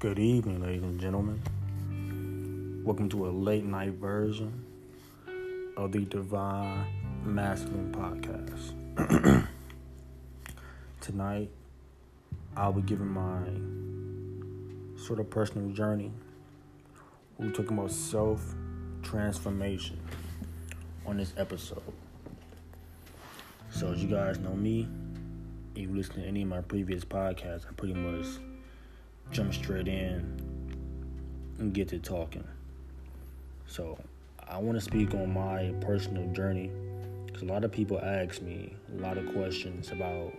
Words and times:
Good 0.00 0.20
evening, 0.20 0.62
ladies 0.62 0.84
and 0.84 1.00
gentlemen. 1.00 1.42
Welcome 2.84 3.08
to 3.08 3.26
a 3.26 3.30
late 3.30 3.64
night 3.64 3.94
version 3.94 4.64
of 5.76 5.90
the 5.90 6.04
Divine 6.04 6.86
Masculine 7.24 7.90
Podcast. 7.90 9.48
Tonight, 11.00 11.50
I'll 12.56 12.72
be 12.72 12.82
giving 12.82 13.08
my 13.08 13.40
sort 15.04 15.18
of 15.18 15.28
personal 15.30 15.68
journey. 15.72 16.12
We're 17.36 17.50
talking 17.50 17.76
about 17.76 17.90
self 17.90 18.54
transformation 19.02 19.98
on 21.06 21.16
this 21.16 21.34
episode. 21.36 21.82
So, 23.70 23.90
as 23.90 24.00
you 24.00 24.08
guys 24.08 24.38
know 24.38 24.54
me, 24.54 24.86
if 25.74 25.82
you 25.82 25.92
listen 25.92 26.22
to 26.22 26.24
any 26.24 26.42
of 26.42 26.48
my 26.48 26.60
previous 26.60 27.04
podcasts, 27.04 27.66
I 27.68 27.72
pretty 27.72 27.94
much 27.94 28.26
jump 29.30 29.52
straight 29.52 29.88
in 29.88 30.36
and 31.58 31.72
get 31.72 31.88
to 31.88 31.98
talking. 31.98 32.44
So, 33.66 33.98
I 34.48 34.58
want 34.58 34.78
to 34.78 34.80
speak 34.80 35.12
on 35.12 35.32
my 35.34 35.74
personal 35.80 36.26
journey 36.32 36.70
because 37.26 37.42
a 37.42 37.46
lot 37.52 37.64
of 37.64 37.72
people 37.72 37.98
ask 37.98 38.40
me 38.40 38.74
a 38.96 39.00
lot 39.02 39.18
of 39.18 39.30
questions 39.34 39.90
about 39.90 40.32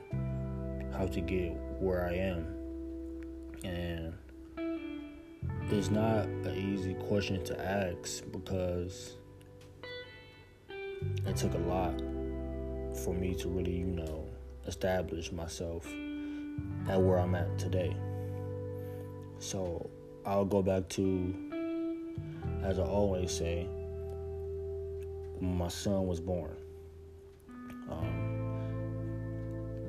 how 0.98 1.06
to 1.06 1.22
get 1.22 1.52
where 1.80 2.08
I 2.08 2.14
am. 2.14 2.48
And 3.64 4.14
it's 5.70 5.92
not 5.92 6.26
an 6.26 6.56
easy 6.56 6.96
question 6.96 7.44
to 7.46 7.60
ask 7.64 8.24
because 8.32 9.16
it 11.26 11.36
took 11.36 11.54
a 11.54 11.60
lot 11.60 12.00
for 13.04 13.14
me 13.14 13.36
to 13.36 13.48
really, 13.48 13.76
you 13.76 13.86
know, 13.86 14.26
establish 14.66 15.32
myself 15.32 15.86
at 16.90 17.00
where 17.00 17.20
I'm 17.20 17.36
at 17.36 17.60
today. 17.60 17.96
So 19.40 19.90
I'll 20.26 20.46
go 20.46 20.62
back 20.62 20.88
to, 20.90 21.34
as 22.64 22.78
I 22.78 22.84
always 22.84 23.32
say, 23.32 23.64
when 25.40 25.58
my 25.58 25.70
son 25.70 26.06
was 26.06 26.20
born. 26.20 26.56
Um, 27.90 28.40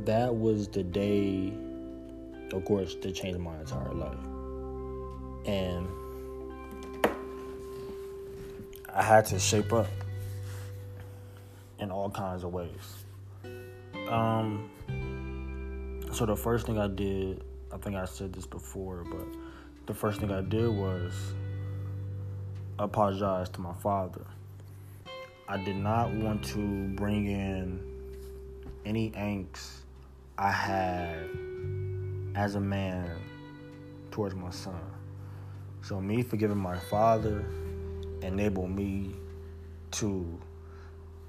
that 0.04 0.34
was 0.34 0.68
the 0.68 0.82
day, 0.82 1.52
of 2.52 2.64
course, 2.64 2.94
that 3.02 3.12
changed 3.14 3.40
my 3.40 3.58
entire 3.58 3.92
life. 3.92 4.16
And 5.46 5.88
I 8.94 9.02
had 9.02 9.26
to 9.26 9.38
shape 9.38 9.72
up 9.72 9.88
in 11.80 11.90
all 11.90 12.10
kinds 12.10 12.44
of 12.44 12.52
ways. 12.52 13.04
Um, 14.08 14.70
so 16.12 16.26
the 16.26 16.36
first 16.36 16.66
thing 16.66 16.78
I 16.78 16.88
did, 16.88 17.42
I 17.72 17.76
think 17.76 17.94
I 17.94 18.04
said 18.04 18.32
this 18.32 18.46
before, 18.46 19.04
but 19.08 19.26
the 19.86 19.94
first 19.94 20.18
thing 20.18 20.32
I 20.32 20.40
did 20.40 20.68
was 20.68 21.12
apologize 22.80 23.48
to 23.50 23.60
my 23.60 23.74
father. 23.74 24.26
I 25.48 25.56
did 25.62 25.76
not 25.76 26.12
want 26.12 26.42
to 26.46 26.88
bring 26.96 27.26
in 27.26 27.80
any 28.84 29.10
angst 29.12 29.82
I 30.36 30.50
had 30.50 31.28
as 32.34 32.56
a 32.56 32.60
man 32.60 33.08
towards 34.10 34.34
my 34.34 34.50
son. 34.50 34.80
So 35.82 36.00
me 36.00 36.22
forgiving 36.22 36.58
my 36.58 36.76
father 36.76 37.44
enabled 38.22 38.70
me 38.70 39.14
to 39.92 40.40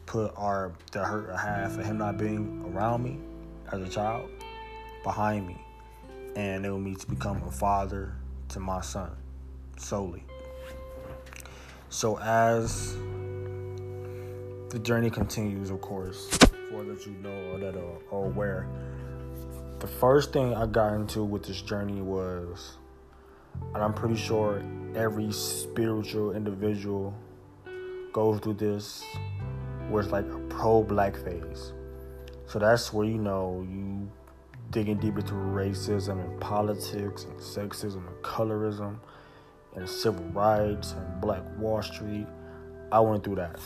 put 0.07 0.33
our 0.35 0.73
the 0.91 1.03
hurt 1.03 1.29
I 1.29 1.37
had 1.37 1.71
for 1.71 1.83
him 1.83 1.99
not 1.99 2.17
being 2.17 2.63
around 2.73 3.03
me 3.03 3.19
as 3.71 3.81
a 3.81 3.87
child 3.87 4.27
behind 5.03 5.47
me 5.47 5.60
and 6.35 6.65
enabled 6.65 6.81
me 6.81 6.95
to 6.95 7.07
become 7.07 7.41
a 7.43 7.51
father 7.51 8.13
to 8.49 8.59
my 8.59 8.81
son 8.81 9.11
solely. 9.77 10.23
So 11.89 12.17
as 12.19 12.95
the 14.69 14.79
journey 14.81 15.09
continues, 15.09 15.69
of 15.69 15.81
course, 15.81 16.29
for 16.69 16.83
that 16.83 17.05
you 17.05 17.13
know 17.21 17.51
or 17.51 17.59
that 17.59 17.75
are, 17.75 18.15
are 18.17 18.25
aware, 18.25 18.67
the 19.79 19.87
first 19.87 20.31
thing 20.31 20.53
I 20.53 20.67
got 20.67 20.93
into 20.93 21.23
with 21.23 21.43
this 21.43 21.61
journey 21.61 22.01
was, 22.01 22.77
and 23.73 23.83
I'm 23.83 23.93
pretty 23.93 24.15
sure 24.15 24.63
every 24.95 25.31
spiritual 25.31 26.33
individual 26.33 27.13
goes 28.13 28.39
through 28.39 28.53
this, 28.53 29.03
where 29.89 30.03
it's 30.03 30.11
like 30.11 30.29
a 30.31 30.37
pro 30.49 30.83
black 30.83 31.17
phase. 31.17 31.73
So 32.45 32.59
that's 32.59 32.93
where 32.93 33.05
you 33.05 33.17
know 33.17 33.65
you 33.69 34.09
digging 34.71 34.97
deep 34.97 35.17
into 35.17 35.33
racism 35.33 36.23
and 36.23 36.39
politics 36.39 37.25
and 37.25 37.37
sexism 37.37 38.07
and 38.07 38.15
colorism 38.23 38.95
and 39.75 39.87
civil 39.87 40.23
rights 40.27 40.93
and 40.93 41.21
Black 41.21 41.43
Wall 41.57 41.81
Street. 41.81 42.25
I 42.91 42.99
went 43.01 43.23
through 43.23 43.35
that. 43.35 43.59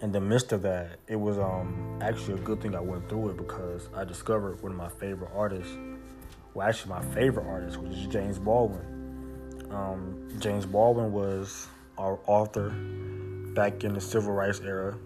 In 0.00 0.12
the 0.12 0.20
midst 0.20 0.52
of 0.52 0.62
that, 0.62 0.98
it 1.08 1.16
was 1.16 1.38
um, 1.38 1.98
actually 2.00 2.34
a 2.34 2.44
good 2.44 2.60
thing 2.60 2.76
I 2.76 2.80
went 2.80 3.08
through 3.08 3.30
it 3.30 3.36
because 3.36 3.88
I 3.94 4.04
discovered 4.04 4.62
one 4.62 4.72
of 4.72 4.78
my 4.78 4.88
favorite 4.88 5.30
artists. 5.34 5.72
Well, 6.54 6.68
actually, 6.68 6.90
my 6.90 7.02
favorite 7.14 7.46
artist, 7.46 7.78
which 7.78 7.92
is 7.92 8.06
James 8.06 8.38
Baldwin. 8.38 8.80
Um, 9.70 10.28
James 10.38 10.66
Baldwin 10.66 11.12
was 11.12 11.66
our 11.96 12.18
author 12.26 12.70
back 13.54 13.82
in 13.82 13.94
the 13.94 14.00
civil 14.00 14.32
rights 14.32 14.60
era. 14.60 14.96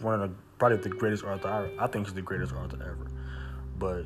One 0.00 0.14
of 0.14 0.20
the 0.28 0.36
probably 0.58 0.78
the 0.78 0.88
greatest 0.88 1.24
author. 1.24 1.48
I, 1.48 1.84
I 1.84 1.86
think 1.86 2.06
he's 2.06 2.14
the 2.14 2.22
greatest 2.22 2.52
author 2.52 2.76
ever 2.82 3.07
but 3.78 4.04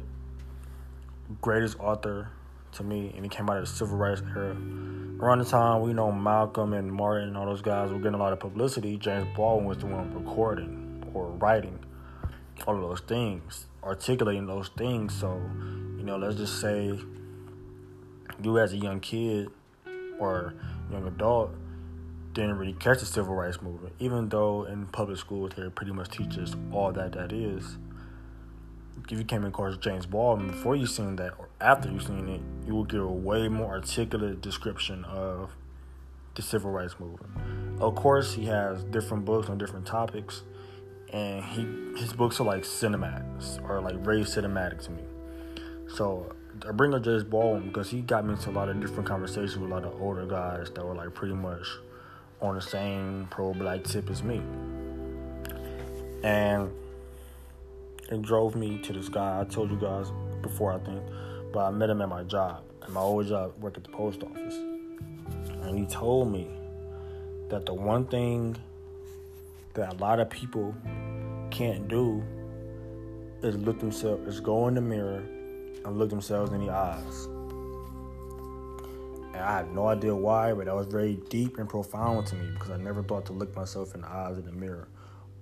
greatest 1.41 1.79
author 1.79 2.29
to 2.73 2.83
me, 2.83 3.13
and 3.15 3.25
he 3.25 3.29
came 3.29 3.49
out 3.49 3.59
of 3.59 3.65
the 3.65 3.71
civil 3.71 3.97
rights 3.97 4.23
era. 4.35 4.57
Around 5.21 5.39
the 5.39 5.45
time 5.45 5.83
we 5.83 5.93
know 5.93 6.11
Malcolm 6.11 6.73
and 6.73 6.93
Martin 6.93 7.29
and 7.29 7.37
all 7.37 7.47
those 7.47 7.63
guys 7.63 7.91
were 7.91 7.99
getting 7.99 8.15
a 8.15 8.19
lot 8.19 8.33
of 8.33 8.41
publicity, 8.41 8.97
James 8.97 9.27
Baldwin 9.37 9.67
was 9.67 9.79
the 9.79 9.87
one 9.87 10.13
recording 10.15 11.05
or 11.15 11.27
writing 11.33 11.79
all 12.67 12.75
of 12.75 12.83
those 12.83 13.01
things, 13.01 13.67
articulating 13.83 14.47
those 14.47 14.69
things. 14.77 15.15
So, 15.15 15.41
you 15.97 16.03
know, 16.05 16.17
let's 16.17 16.37
just 16.37 16.61
say 16.61 16.99
you 18.43 18.59
as 18.59 18.73
a 18.73 18.77
young 18.77 19.01
kid 19.01 19.49
or 20.19 20.55
young 20.91 21.07
adult 21.07 21.55
didn't 22.33 22.57
really 22.57 22.73
catch 22.73 23.01
the 23.01 23.07
civil 23.07 23.35
rights 23.35 23.61
movement, 23.61 23.95
even 23.99 24.29
though 24.29 24.65
in 24.65 24.87
public 24.87 25.19
schools 25.19 25.53
they 25.57 25.69
pretty 25.69 25.93
much 25.93 26.11
teach 26.11 26.39
us 26.39 26.55
all 26.73 26.93
that 26.93 27.13
that 27.13 27.33
is 27.33 27.77
if 29.11 29.19
you 29.19 29.25
came 29.25 29.45
across 29.45 29.77
James 29.77 30.07
Baldwin 30.07 30.49
before 30.49 30.77
you 30.77 30.87
seen 30.87 31.17
that 31.17 31.35
or 31.39 31.49
after 31.61 31.91
you 31.91 32.01
seen 32.01 32.29
it, 32.29 32.41
you 32.67 32.75
will 32.75 32.85
get 32.85 33.01
a 33.01 33.07
way 33.07 33.49
more 33.49 33.75
articulate 33.75 34.41
description 34.41 35.05
of 35.05 35.51
the 36.35 36.43
civil 36.43 36.71
rights 36.71 36.99
movement. 36.99 37.33
Of 37.81 37.95
course, 37.95 38.35
he 38.35 38.47
has 38.47 38.85
different 38.85 39.25
books 39.25 39.49
on 39.49 39.59
different 39.59 39.87
topics, 39.87 40.43
and 41.13 41.45
he 41.45 41.67
his 42.01 42.13
books 42.13 42.41
are 42.41 42.45
like 42.45 42.63
cinematics 42.63 43.63
or 43.69 43.81
like 43.81 43.97
very 43.97 44.23
cinematic 44.23 44.83
to 44.85 44.91
me. 44.93 45.03
So 45.95 46.35
I 46.67 46.71
bring 46.73 46.95
up 46.95 47.03
James 47.03 47.25
Baldwin 47.25 47.67
because 47.67 47.91
he 47.91 48.01
got 48.01 48.25
me 48.25 48.33
into 48.33 48.51
a 48.51 48.53
lot 48.53 48.69
of 48.69 48.81
different 48.81 49.07
conversations 49.07 49.59
with 49.59 49.71
a 49.71 49.75
lot 49.75 49.85
of 49.85 50.01
older 50.01 50.27
guys 50.27 50.71
that 50.71 50.87
were 50.87 50.95
like 50.95 51.13
pretty 51.13 51.35
much 51.35 51.67
on 52.41 52.55
the 52.55 52.63
same 52.63 53.27
pro-black 53.31 53.85
tip 53.85 54.09
as 54.11 54.23
me, 54.23 54.41
and 56.25 56.71
it 58.13 58.23
drove 58.23 58.55
me 58.55 58.79
to 58.79 58.93
this 58.93 59.09
guy. 59.09 59.41
I 59.41 59.45
told 59.45 59.71
you 59.71 59.77
guys 59.79 60.13
before, 60.43 60.73
I 60.73 60.79
think, 60.79 61.03
but 61.53 61.61
I 61.61 61.71
met 61.71 61.91
him 61.91 62.03
at 62.03 62.09
my 62.09 62.23
job. 62.25 62.65
At 62.83 62.91
my 62.91 63.01
old 63.01 63.27
job, 63.29 63.55
work 63.61 63.77
at 63.77 63.85
the 63.85 63.91
post 63.91 64.23
office, 64.23 64.55
and 64.55 65.79
he 65.79 65.87
told 65.87 66.33
me 66.33 66.51
that 67.49 67.65
the 67.65 67.75
one 67.75 68.07
thing 68.07 68.57
that 69.75 69.93
a 69.93 69.97
lot 69.97 70.19
of 70.19 70.29
people 70.29 70.75
can't 71.51 71.87
do 71.87 72.23
is 73.43 73.57
look 73.57 73.79
themselves, 73.79 74.27
is 74.27 74.41
go 74.41 74.69
in 74.69 74.75
the 74.75 74.81
mirror 74.81 75.23
and 75.85 75.99
look 75.99 76.11
themselves 76.11 76.53
in 76.53 76.67
the 76.67 76.73
eyes. 76.73 77.27
And 79.33 79.43
I 79.43 79.59
have 79.59 79.69
no 79.71 79.87
idea 79.87 80.15
why, 80.15 80.53
but 80.53 80.67
that 80.67 80.75
was 80.75 80.87
very 80.87 81.17
deep 81.31 81.59
and 81.59 81.69
profound 81.69 82.27
to 82.29 82.35
me 82.35 82.51
because 82.53 82.71
I 82.71 82.77
never 82.77 83.03
thought 83.03 83.27
to 83.27 83.33
look 83.33 83.55
myself 83.55 83.95
in 83.95 84.03
the 84.03 84.09
eyes 84.09 84.39
in 84.39 84.45
the 84.45 84.53
mirror 84.53 84.89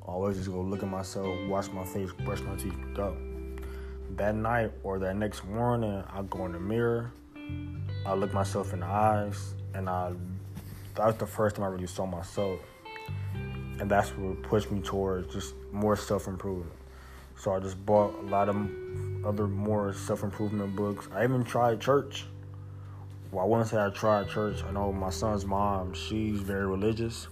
always 0.07 0.37
just 0.37 0.51
go 0.51 0.61
look 0.61 0.83
at 0.83 0.89
myself, 0.89 1.39
wash 1.49 1.69
my 1.71 1.85
face, 1.85 2.11
brush 2.25 2.41
my 2.41 2.57
teeth, 2.57 2.75
go. 2.95 3.17
That 4.17 4.35
night 4.35 4.73
or 4.83 4.99
that 4.99 5.17
next 5.17 5.45
morning, 5.45 6.03
I 6.13 6.23
go 6.23 6.47
in 6.47 6.53
the 6.53 6.61
mirror, 6.61 7.13
I 8.07 8.15
look 8.15 8.33
myself 8.33 8.73
in 8.73 8.81
the 8.81 8.87
eyes, 8.87 9.55
and 9.75 9.89
I 9.89 10.13
that's 10.95 11.17
the 11.19 11.27
first 11.27 11.57
time 11.57 11.65
I 11.65 11.69
really 11.69 11.87
saw 11.87 12.07
myself. 12.07 12.61
And 13.79 13.91
that's 13.91 14.11
what 14.11 14.43
pushed 14.43 14.71
me 14.71 14.81
towards 14.81 15.33
just 15.33 15.55
more 15.73 15.97
self 15.97 16.27
improvement. 16.27 16.73
So 17.37 17.55
I 17.55 17.61
just 17.61 17.85
bought 17.87 18.15
a 18.19 18.27
lot 18.27 18.49
of 18.49 18.57
other 19.25 19.47
more 19.47 19.93
self 19.93 20.23
improvement 20.23 20.77
books. 20.77 21.09
I 21.15 21.25
even 21.25 21.45
tried 21.45 21.81
church. 21.81 22.27
Well, 23.31 23.45
I 23.45 23.49
wouldn't 23.49 23.69
say 23.69 23.79
I 23.79 23.91
tried 23.91 24.29
church. 24.29 24.63
I 24.65 24.73
know 24.73 24.93
my 24.93 25.11
son's 25.11 25.47
mom, 25.47 25.95
she's 25.95 26.41
very 26.41 26.67
religious 26.67 27.29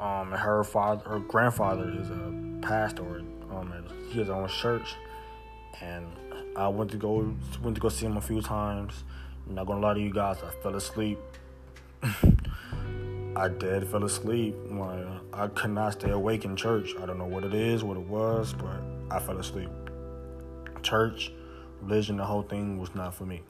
um, 0.00 0.32
her 0.32 0.64
father, 0.64 1.08
her 1.08 1.18
grandfather 1.20 1.90
is 1.90 2.10
a 2.10 2.32
pastor. 2.62 3.22
Um, 3.50 3.72
he 4.10 4.18
has 4.18 4.28
his 4.28 4.30
own 4.30 4.48
church, 4.48 4.94
and 5.80 6.06
I 6.56 6.68
went 6.68 6.90
to 6.92 6.96
go 6.96 7.34
went 7.62 7.74
to 7.76 7.80
go 7.80 7.88
see 7.88 8.06
him 8.06 8.16
a 8.16 8.20
few 8.20 8.40
times. 8.40 9.04
I'm 9.48 9.54
not 9.54 9.66
gonna 9.66 9.80
lie 9.80 9.94
to 9.94 10.00
you 10.00 10.12
guys, 10.12 10.38
I 10.42 10.50
fell 10.62 10.76
asleep. 10.76 11.18
I 13.36 13.48
did 13.48 13.86
fell 13.86 14.04
asleep. 14.04 14.56
I 15.32 15.46
could 15.48 15.70
not 15.70 15.92
stay 15.92 16.10
awake 16.10 16.44
in 16.44 16.56
church. 16.56 16.94
I 17.00 17.06
don't 17.06 17.18
know 17.18 17.26
what 17.26 17.44
it 17.44 17.54
is, 17.54 17.84
what 17.84 17.96
it 17.96 18.02
was, 18.02 18.52
but 18.52 18.82
I 19.10 19.20
fell 19.20 19.38
asleep. 19.38 19.70
Church, 20.82 21.32
religion, 21.80 22.16
the 22.16 22.24
whole 22.24 22.42
thing 22.42 22.78
was 22.78 22.94
not 22.94 23.14
for 23.14 23.26
me. 23.26 23.42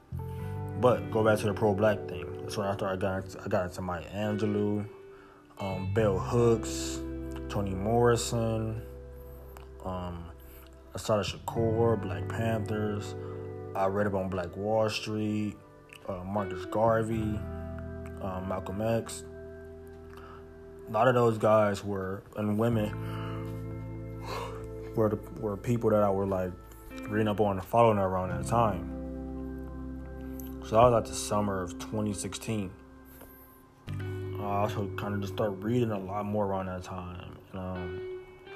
But 0.81 1.11
go 1.11 1.25
back 1.25 1.39
to 1.39 1.47
the 1.47 1.55
pro 1.55 1.75
black 1.75 2.07
thing. 2.07 2.27
That's 2.43 2.57
when 2.57 2.67
I 2.67 2.75
started. 2.75 3.05
I 3.05 3.11
got 3.11 3.25
into, 3.25 3.43
I 3.43 3.49
got 3.49 3.65
into 3.65 3.81
Maya 3.81 4.05
Angelou, 4.15 4.87
um, 5.61 5.93
Bell 5.93 6.19
Hooks, 6.19 7.01
Toni 7.49 7.75
Morrison, 7.75 8.83
um, 9.85 10.25
Assata 10.95 11.23
Shakur, 11.23 12.01
Black 12.01 12.29
Panthers. 12.29 13.15
I 13.75 13.87
read 13.87 14.07
about 14.07 14.31
Black 14.31 14.57
Wall 14.57 14.89
Street, 14.89 15.57
uh, 16.09 16.25
Marcus 16.25 16.65
Garvey, 16.67 17.39
um, 18.23 18.49
Malcolm 18.49 18.81
X. 18.81 19.25
A 20.89 20.91
lot 20.91 21.07
of 21.07 21.15
those 21.15 21.39
guys 21.39 21.85
were 21.85 22.23
and 22.37 22.59
women 22.59 24.23
were 24.97 25.11
the, 25.11 25.19
were 25.41 25.57
people 25.57 25.91
that 25.91 26.03
I 26.03 26.11
were 26.11 26.27
like 26.27 26.53
reading 27.09 27.29
up 27.29 27.41
on 27.41 27.59
and 27.59 27.67
following 27.67 27.99
around 27.99 28.31
that 28.31 28.47
time. 28.49 28.95
So 30.65 30.77
that 30.77 30.83
was 30.83 30.93
like 30.93 31.05
the 31.07 31.15
summer 31.15 31.63
of 31.63 31.79
2016. 31.79 32.71
I 34.49 34.61
also 34.63 34.89
kind 34.97 35.15
of 35.15 35.21
just 35.21 35.35
started 35.35 35.63
reading 35.63 35.91
a 35.91 35.99
lot 35.99 36.25
more 36.25 36.47
around 36.47 36.67
that 36.67 36.83
time. 36.83 37.37
And, 37.53 37.61
um, 37.61 38.01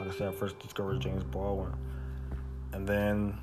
like 0.00 0.08
I 0.08 0.12
said, 0.16 0.28
I 0.28 0.32
first 0.32 0.58
discovered 0.58 1.00
James 1.00 1.24
Baldwin. 1.24 1.74
And 2.72 2.86
then 2.86 3.38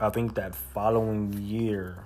I 0.00 0.10
think 0.10 0.34
that 0.34 0.54
following 0.54 1.32
year 1.32 2.04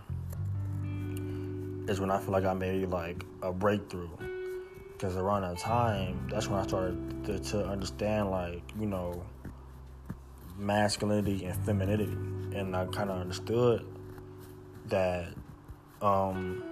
is 1.88 1.98
when 1.98 2.10
I 2.10 2.18
feel 2.18 2.32
like 2.32 2.44
I 2.44 2.54
made 2.54 2.88
like 2.90 3.24
a 3.42 3.52
breakthrough. 3.52 4.10
Because 4.92 5.16
around 5.16 5.42
that 5.42 5.58
time, 5.58 6.28
that's 6.30 6.46
when 6.46 6.60
I 6.60 6.66
started 6.66 7.24
to, 7.24 7.38
to 7.38 7.66
understand, 7.66 8.30
like, 8.30 8.62
you 8.78 8.86
know, 8.86 9.24
masculinity 10.58 11.46
and 11.46 11.56
femininity. 11.64 12.12
And 12.54 12.76
I 12.76 12.84
kind 12.84 13.10
of 13.10 13.18
understood 13.18 13.86
that 14.88 15.28
um, 16.02 16.62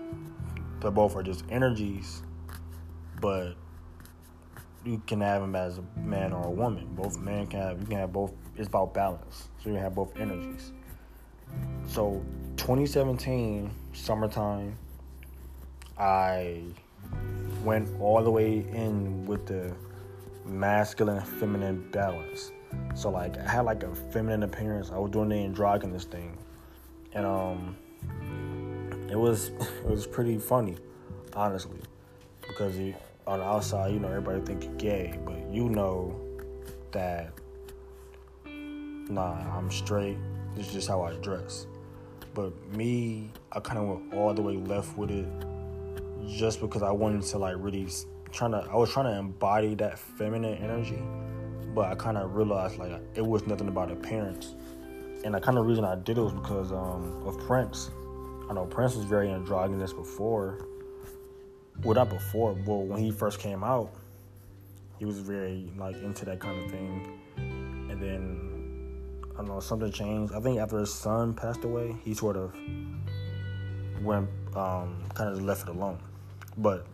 they 0.81 0.91
both 0.91 1.17
are 1.17 1.23
just 1.23 1.45
energies, 1.49 2.23
but 3.21 3.55
you 4.85 5.03
can 5.07 5.21
have 5.21 5.43
them 5.43 5.55
as 5.57 5.79
a 5.79 5.85
man 6.01 6.33
or 6.33 6.47
a 6.47 6.51
woman. 6.51 6.89
Both 6.93 7.19
men 7.19 7.47
can 7.47 7.61
have 7.61 7.81
you 7.81 7.87
can 7.87 7.99
have 7.99 8.13
both. 8.13 8.33
It's 8.57 8.69
about 8.69 8.95
balance, 8.95 9.49
so 9.63 9.71
you 9.71 9.77
have 9.77 9.95
both 9.95 10.17
energies. 10.19 10.73
So, 11.87 12.23
2017 12.57 13.71
summertime, 13.93 14.77
I 15.97 16.63
went 17.65 17.89
all 18.01 18.23
the 18.23 18.31
way 18.31 18.59
in 18.73 19.25
with 19.27 19.47
the 19.47 19.75
masculine 20.45 21.21
feminine 21.23 21.89
balance. 21.91 22.53
So 22.95 23.11
like 23.11 23.39
I 23.39 23.49
had 23.49 23.65
like 23.65 23.83
a 23.83 23.95
feminine 23.95 24.43
appearance. 24.43 24.91
I 24.91 24.99
was 24.99 25.11
doing 25.11 25.29
the 25.29 25.37
androgynous 25.37 26.05
thing, 26.05 26.37
and 27.13 27.25
um 27.27 27.77
it 29.11 29.17
was 29.17 29.49
it 29.59 29.91
was 29.91 30.07
pretty 30.07 30.39
funny, 30.39 30.77
honestly, 31.35 31.81
because 32.47 32.79
you, 32.79 32.95
on 33.29 33.41
the 33.41 33.45
outside, 33.45 33.93
you 33.93 34.01
know, 34.01 34.09
everybody 34.09 34.41
think 34.41 34.65
you're 34.65 34.73
gay, 34.75 35.19
but 35.27 35.37
you 35.53 35.69
know 35.69 36.19
that 36.93 37.31
nah, 38.47 39.35
I'm 39.57 39.71
straight. 39.71 40.17
It's 40.57 40.73
just 40.73 40.89
how 40.89 41.03
I 41.03 41.13
dress. 41.17 41.67
But 42.33 42.53
me, 42.73 43.31
I 43.53 43.61
kind 43.61 43.79
of 43.79 43.85
went 43.87 44.15
all 44.15 44.33
the 44.33 44.41
way 44.41 44.57
left 44.57 44.97
with 44.97 45.11
it, 45.11 45.27
just 46.27 46.61
because 46.61 46.83
I 46.83 46.91
wanted 46.91 47.23
to 47.23 47.39
like 47.39 47.57
really 47.59 47.87
trying 48.33 48.53
to. 48.53 48.67
I 48.71 48.77
was 48.77 48.91
trying 48.91 49.13
to 49.13 49.19
embody 49.19 49.75
that 49.75 49.99
feminine 49.99 50.57
energy, 50.59 51.03
but 51.75 51.87
I 51.87 51.95
kind 51.97 52.17
of 52.17 52.35
realized 52.35 52.79
like 52.79 52.93
it 53.15 53.27
was 53.27 53.47
nothing 53.47 53.69
about 53.69 53.91
appearance. 53.91 54.55
And 55.25 55.35
the 55.35 55.41
kind 55.41 55.59
of 55.59 55.67
reason 55.67 55.85
I 55.85 55.97
did 55.97 56.17
it 56.17 56.23
was 56.23 56.33
because 56.33 56.73
um, 56.73 57.23
of 57.27 57.39
Prince. 57.41 57.91
I 58.49 58.55
know 58.55 58.65
Prince 58.65 58.95
was 58.95 59.05
very 59.05 59.31
androgynous 59.31 59.93
before. 59.93 60.68
Well, 61.85 61.95
not 61.95 62.11
before, 62.11 62.55
but 62.55 62.75
when 62.75 63.01
he 63.01 63.11
first 63.11 63.39
came 63.39 63.63
out, 63.63 63.93
he 64.99 65.05
was 65.05 65.19
very 65.19 65.71
like 65.77 65.97
into 66.03 66.25
that 66.25 66.41
kind 66.41 66.63
of 66.63 66.71
thing. 66.71 67.21
And 67.37 68.03
then 68.03 69.23
I 69.35 69.39
don't 69.39 69.49
know 69.49 69.61
something 69.61 69.93
changed. 69.93 70.35
I 70.35 70.41
think 70.41 70.59
after 70.59 70.79
his 70.79 70.93
son 70.93 71.35
passed 71.35 71.63
away, 71.63 71.95
he 72.05 72.15
sort 72.15 72.37
of 72.37 72.53
went 74.03 74.29
um, 74.57 75.05
kind 75.15 75.31
of 75.31 75.43
left 75.43 75.63
it 75.63 75.69
alone. 75.69 75.99
But 76.57 76.85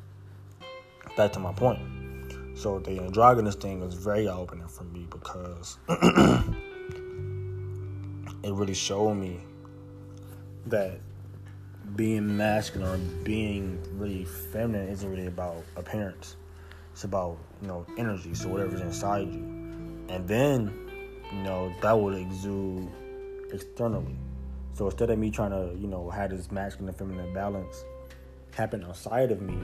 back 1.16 1.32
to 1.32 1.38
my 1.38 1.52
point. 1.52 1.78
So 2.54 2.78
the 2.78 3.00
androgynous 3.00 3.54
thing 3.54 3.80
was 3.80 3.94
very 3.94 4.28
opening 4.28 4.68
for 4.68 4.84
me 4.84 5.06
because 5.10 5.78
it 5.88 6.44
really 8.52 8.74
showed 8.74 9.14
me 9.14 9.40
that 10.66 11.00
being 11.96 12.36
masculine 12.36 12.88
or 12.88 13.24
being 13.24 13.78
really 13.98 14.24
feminine 14.24 14.88
isn't 14.88 15.08
really 15.08 15.26
about 15.26 15.62
appearance. 15.76 16.36
It's 16.92 17.04
about, 17.04 17.38
you 17.60 17.68
know, 17.68 17.86
energy, 17.98 18.34
so 18.34 18.48
whatever's 18.48 18.80
inside 18.80 19.32
you. 19.32 19.42
And 20.08 20.26
then, 20.26 20.72
you 21.32 21.42
know, 21.42 21.72
that 21.82 21.92
would 21.92 22.14
exude 22.14 22.88
externally. 23.52 24.16
So 24.74 24.86
instead 24.86 25.10
of 25.10 25.18
me 25.18 25.30
trying 25.30 25.50
to, 25.50 25.76
you 25.78 25.86
know, 25.86 26.10
have 26.10 26.30
this 26.30 26.50
masculine 26.50 26.88
and 26.88 26.96
feminine 26.96 27.32
balance 27.32 27.84
happen 28.52 28.84
outside 28.84 29.30
of 29.30 29.40
me, 29.40 29.54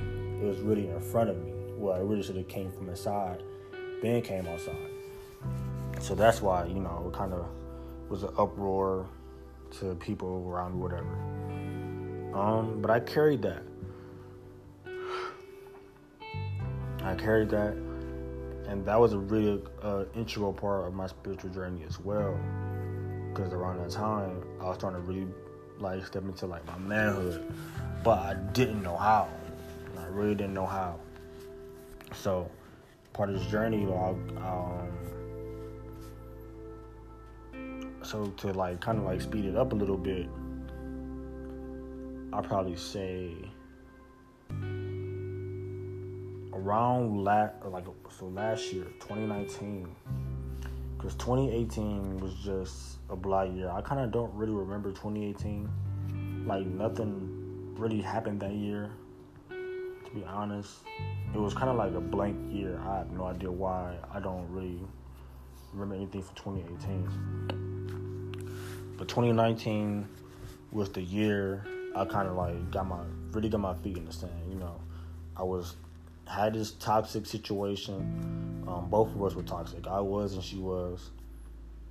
it 0.40 0.46
was 0.46 0.60
really 0.60 0.88
in 0.88 1.00
front 1.00 1.30
of 1.30 1.36
me. 1.36 1.52
Well, 1.76 2.00
it 2.00 2.04
really 2.04 2.22
should 2.22 2.36
have 2.36 2.48
came 2.48 2.70
from 2.70 2.88
inside, 2.88 3.42
then 4.02 4.22
came 4.22 4.46
outside. 4.46 4.76
So 6.00 6.14
that's 6.14 6.40
why, 6.40 6.66
you 6.66 6.80
know, 6.80 7.10
it 7.12 7.16
kind 7.16 7.32
of 7.32 7.46
was 8.08 8.22
an 8.22 8.30
uproar 8.36 9.06
to 9.78 9.94
people 9.96 10.46
around 10.48 10.78
whatever. 10.78 11.16
Um, 12.34 12.80
but 12.80 12.90
I 12.90 13.00
carried 13.00 13.42
that. 13.42 13.62
I 17.02 17.14
carried 17.14 17.48
that, 17.50 17.72
and 18.68 18.84
that 18.84 19.00
was 19.00 19.14
a 19.14 19.18
really 19.18 19.62
uh, 19.82 20.04
integral 20.14 20.52
part 20.52 20.86
of 20.86 20.94
my 20.94 21.06
spiritual 21.06 21.50
journey 21.50 21.82
as 21.88 21.98
well. 21.98 22.38
Because 23.28 23.52
around 23.52 23.78
that 23.78 23.90
time, 23.90 24.42
I 24.60 24.64
was 24.64 24.78
trying 24.78 24.92
to 24.92 25.00
really 25.00 25.26
like 25.78 26.06
step 26.06 26.24
into 26.24 26.46
like 26.46 26.64
my 26.66 26.78
manhood, 26.78 27.52
but 28.04 28.18
I 28.18 28.34
didn't 28.52 28.82
know 28.82 28.96
how. 28.96 29.28
I 29.98 30.06
really 30.06 30.34
didn't 30.34 30.54
know 30.54 30.66
how. 30.66 31.00
So, 32.14 32.50
part 33.12 33.30
of 33.30 33.38
this 33.38 33.46
journey, 33.50 33.84
um, 33.86 34.90
so 38.02 38.26
to 38.26 38.52
like 38.52 38.80
kind 38.80 38.98
of 38.98 39.04
like 39.04 39.20
speed 39.20 39.46
it 39.46 39.56
up 39.56 39.72
a 39.72 39.74
little 39.74 39.96
bit 39.96 40.28
I'll 42.32 42.42
probably 42.42 42.76
say 42.76 43.34
around 46.52 47.24
last 47.24 47.54
like 47.64 47.86
so 48.16 48.26
last 48.28 48.72
year 48.72 48.84
2019 49.00 49.88
because 50.96 51.14
2018 51.14 52.18
was 52.18 52.34
just 52.34 52.98
a 53.08 53.16
blight 53.16 53.50
year. 53.52 53.68
I 53.70 53.80
kind 53.80 54.00
of 54.00 54.12
don't 54.12 54.32
really 54.34 54.52
remember 54.52 54.90
2018 54.90 56.46
like 56.46 56.66
nothing 56.66 57.74
really 57.76 58.00
happened 58.00 58.40
that 58.40 58.52
year 58.52 58.90
to 59.48 60.10
be 60.14 60.22
honest. 60.24 60.82
It 61.34 61.38
was 61.38 61.52
kind 61.52 61.68
of 61.68 61.76
like 61.76 61.94
a 61.94 62.00
blank 62.00 62.36
year. 62.52 62.80
I 62.86 62.98
have 62.98 63.10
no 63.10 63.24
idea 63.24 63.50
why. 63.50 63.96
I 64.12 64.20
don't 64.20 64.48
really 64.50 64.78
remember 65.72 65.96
anything 65.96 66.22
from 66.22 66.36
2018 66.36 67.40
but 68.96 69.08
2019 69.08 70.06
was 70.72 70.90
the 70.90 71.02
year 71.02 71.64
I 71.94 72.04
kind 72.04 72.28
of 72.28 72.36
like 72.36 72.70
got 72.70 72.86
my 72.86 73.00
really 73.32 73.48
got 73.48 73.60
my 73.60 73.74
feet 73.74 73.96
in 73.96 74.04
the 74.04 74.12
sand. 74.12 74.32
You 74.48 74.56
know, 74.56 74.80
I 75.36 75.42
was 75.42 75.76
had 76.26 76.54
this 76.54 76.72
toxic 76.72 77.26
situation. 77.26 78.64
Um, 78.68 78.88
both 78.88 79.08
of 79.14 79.22
us 79.22 79.34
were 79.34 79.42
toxic. 79.42 79.86
I 79.86 80.00
was 80.00 80.34
and 80.34 80.42
she 80.42 80.56
was, 80.56 81.10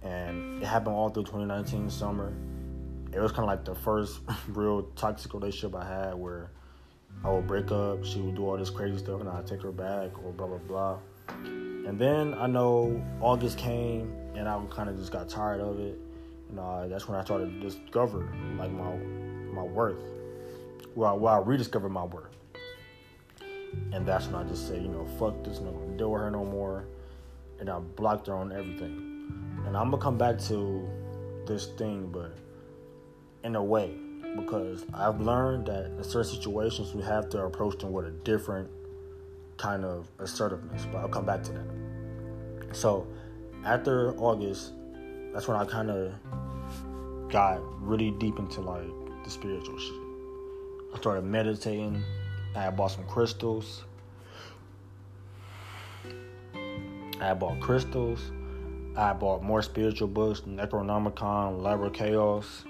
and 0.02 0.62
it 0.62 0.66
happened 0.66 0.96
all 0.96 1.10
through 1.10 1.24
2019 1.24 1.90
summer. 1.90 2.34
It 3.12 3.20
was 3.20 3.32
kind 3.32 3.44
of 3.44 3.48
like 3.48 3.66
the 3.66 3.76
first 3.76 4.20
real 4.50 4.84
toxic 4.96 5.34
relationship 5.34 5.76
I 5.76 5.86
had 5.86 6.16
where 6.16 6.52
I 7.24 7.32
would 7.32 7.48
break 7.48 7.72
up, 7.72 8.06
she 8.06 8.22
would 8.22 8.36
do 8.36 8.48
all 8.48 8.58
this 8.58 8.70
crazy 8.70 8.98
stuff, 8.98 9.20
and 9.20 9.28
I'd 9.28 9.46
take 9.46 9.62
her 9.64 9.72
back 9.72 10.12
or 10.24 10.32
blah 10.32 10.48
blah 10.48 10.58
blah. 10.58 10.98
And 11.28 12.00
then 12.00 12.34
I 12.36 12.48
know 12.48 13.04
August 13.20 13.58
came, 13.58 14.14
and 14.36 14.48
I 14.48 14.62
kind 14.70 14.90
of 14.90 14.98
just 14.98 15.12
got 15.12 15.28
tired 15.28 15.60
of 15.60 15.80
it. 15.80 16.00
You 16.50 16.56
know, 16.56 16.88
that's 16.88 17.08
when 17.08 17.20
I 17.20 17.24
started 17.24 17.52
to 17.52 17.70
discover 17.70 18.30
like 18.58 18.72
my 18.72 18.94
my 19.54 19.64
worth. 19.64 19.98
Where 20.96 21.10
I, 21.10 21.14
where 21.14 21.34
I 21.34 21.38
rediscovered 21.40 21.92
my 21.92 22.06
worth. 22.06 22.36
And 23.94 24.06
that's 24.06 24.28
when 24.28 24.36
I 24.36 24.48
just 24.48 24.68
said, 24.68 24.82
you 24.82 24.90
know, 24.90 25.06
fuck 25.18 25.44
this, 25.44 25.60
gonna 25.60 25.98
deal 25.98 26.12
with 26.12 26.22
her 26.22 26.32
no 26.32 26.46
more. 26.46 26.86
And 27.60 27.70
I 27.70 27.80
blocked 27.80 28.28
her 28.28 28.36
on 28.36 28.52
everything. 28.52 29.64
And 29.66 29.78
I'm 29.78 29.92
gonna 29.92 30.02
come 30.02 30.18
back 30.18 30.40
to 30.48 30.88
this 31.46 31.68
thing, 31.68 32.10
but 32.12 32.36
in 33.44 33.56
a 33.56 33.64
way, 33.64 33.96
because 34.36 34.86
I've 34.94 35.20
learned 35.20 35.68
that 35.68 35.86
in 35.86 36.04
certain 36.04 36.32
situations 36.32 36.94
we 36.94 37.04
have 37.04 37.30
to 37.30 37.44
approach 37.44 37.80
them 37.80 37.92
with 37.92 38.06
a 38.06 38.12
different 38.12 38.70
kind 39.58 39.86
of 39.86 40.08
assertiveness. 40.20 40.86
But 40.92 41.00
I'll 41.00 41.10
come 41.10 41.26
back 41.26 41.44
to 41.44 41.52
that. 41.54 42.76
So 42.76 43.08
after 43.66 44.16
August, 44.18 44.74
that's 45.34 45.48
when 45.48 45.58
I 45.58 45.66
kind 45.66 45.90
of 45.90 46.14
got 47.30 47.60
really 47.82 48.12
deep 48.12 48.40
into 48.40 48.62
like 48.62 48.90
the 49.30 49.34
spiritual 49.34 49.78
shit. 49.78 49.94
I 50.94 50.98
started 50.98 51.24
meditating. 51.24 52.04
I 52.56 52.72
bought 52.72 52.92
some 52.92 53.06
crystals. 53.06 53.84
I 57.22 57.34
bought 57.34 57.60
crystals. 57.60 58.32
I 58.98 59.14
bought 59.14 59.44
more 59.44 59.62
spiritual 59.62 60.08
books, 60.08 60.42
Necronomicon, 60.42 61.62
Liber 61.62 61.90
Kaos, 61.92 62.66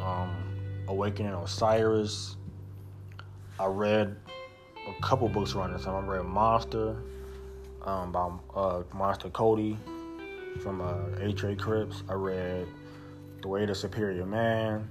um, 0.00 0.84
Awakening 0.86 1.32
Osiris. 1.32 2.36
I 3.58 3.66
read 3.66 4.16
a 4.88 5.02
couple 5.02 5.28
books 5.28 5.54
around 5.54 5.72
this 5.72 5.84
time. 5.84 6.04
I 6.04 6.06
read 6.06 6.24
Monster 6.24 6.96
um, 7.82 8.12
by 8.12 8.30
uh, 8.54 8.82
Monster 8.94 9.28
Kody 9.30 9.76
from 10.62 10.80
uh, 10.80 11.18
H.A. 11.20 11.56
Cripps. 11.56 12.04
I 12.08 12.14
read 12.14 12.68
The 13.42 13.48
Way 13.48 13.66
to 13.66 13.74
Superior 13.74 14.24
Man. 14.24 14.88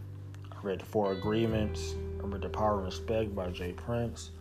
Read 0.61 0.81
The 0.81 0.85
Four 0.85 1.13
Agreements. 1.13 1.95
I 2.21 2.25
read 2.25 2.41
The 2.41 2.49
Power 2.49 2.75
and 2.75 2.85
Respect 2.85 3.33
by 3.33 3.49
Jay 3.49 3.71
Prince. 3.71 4.31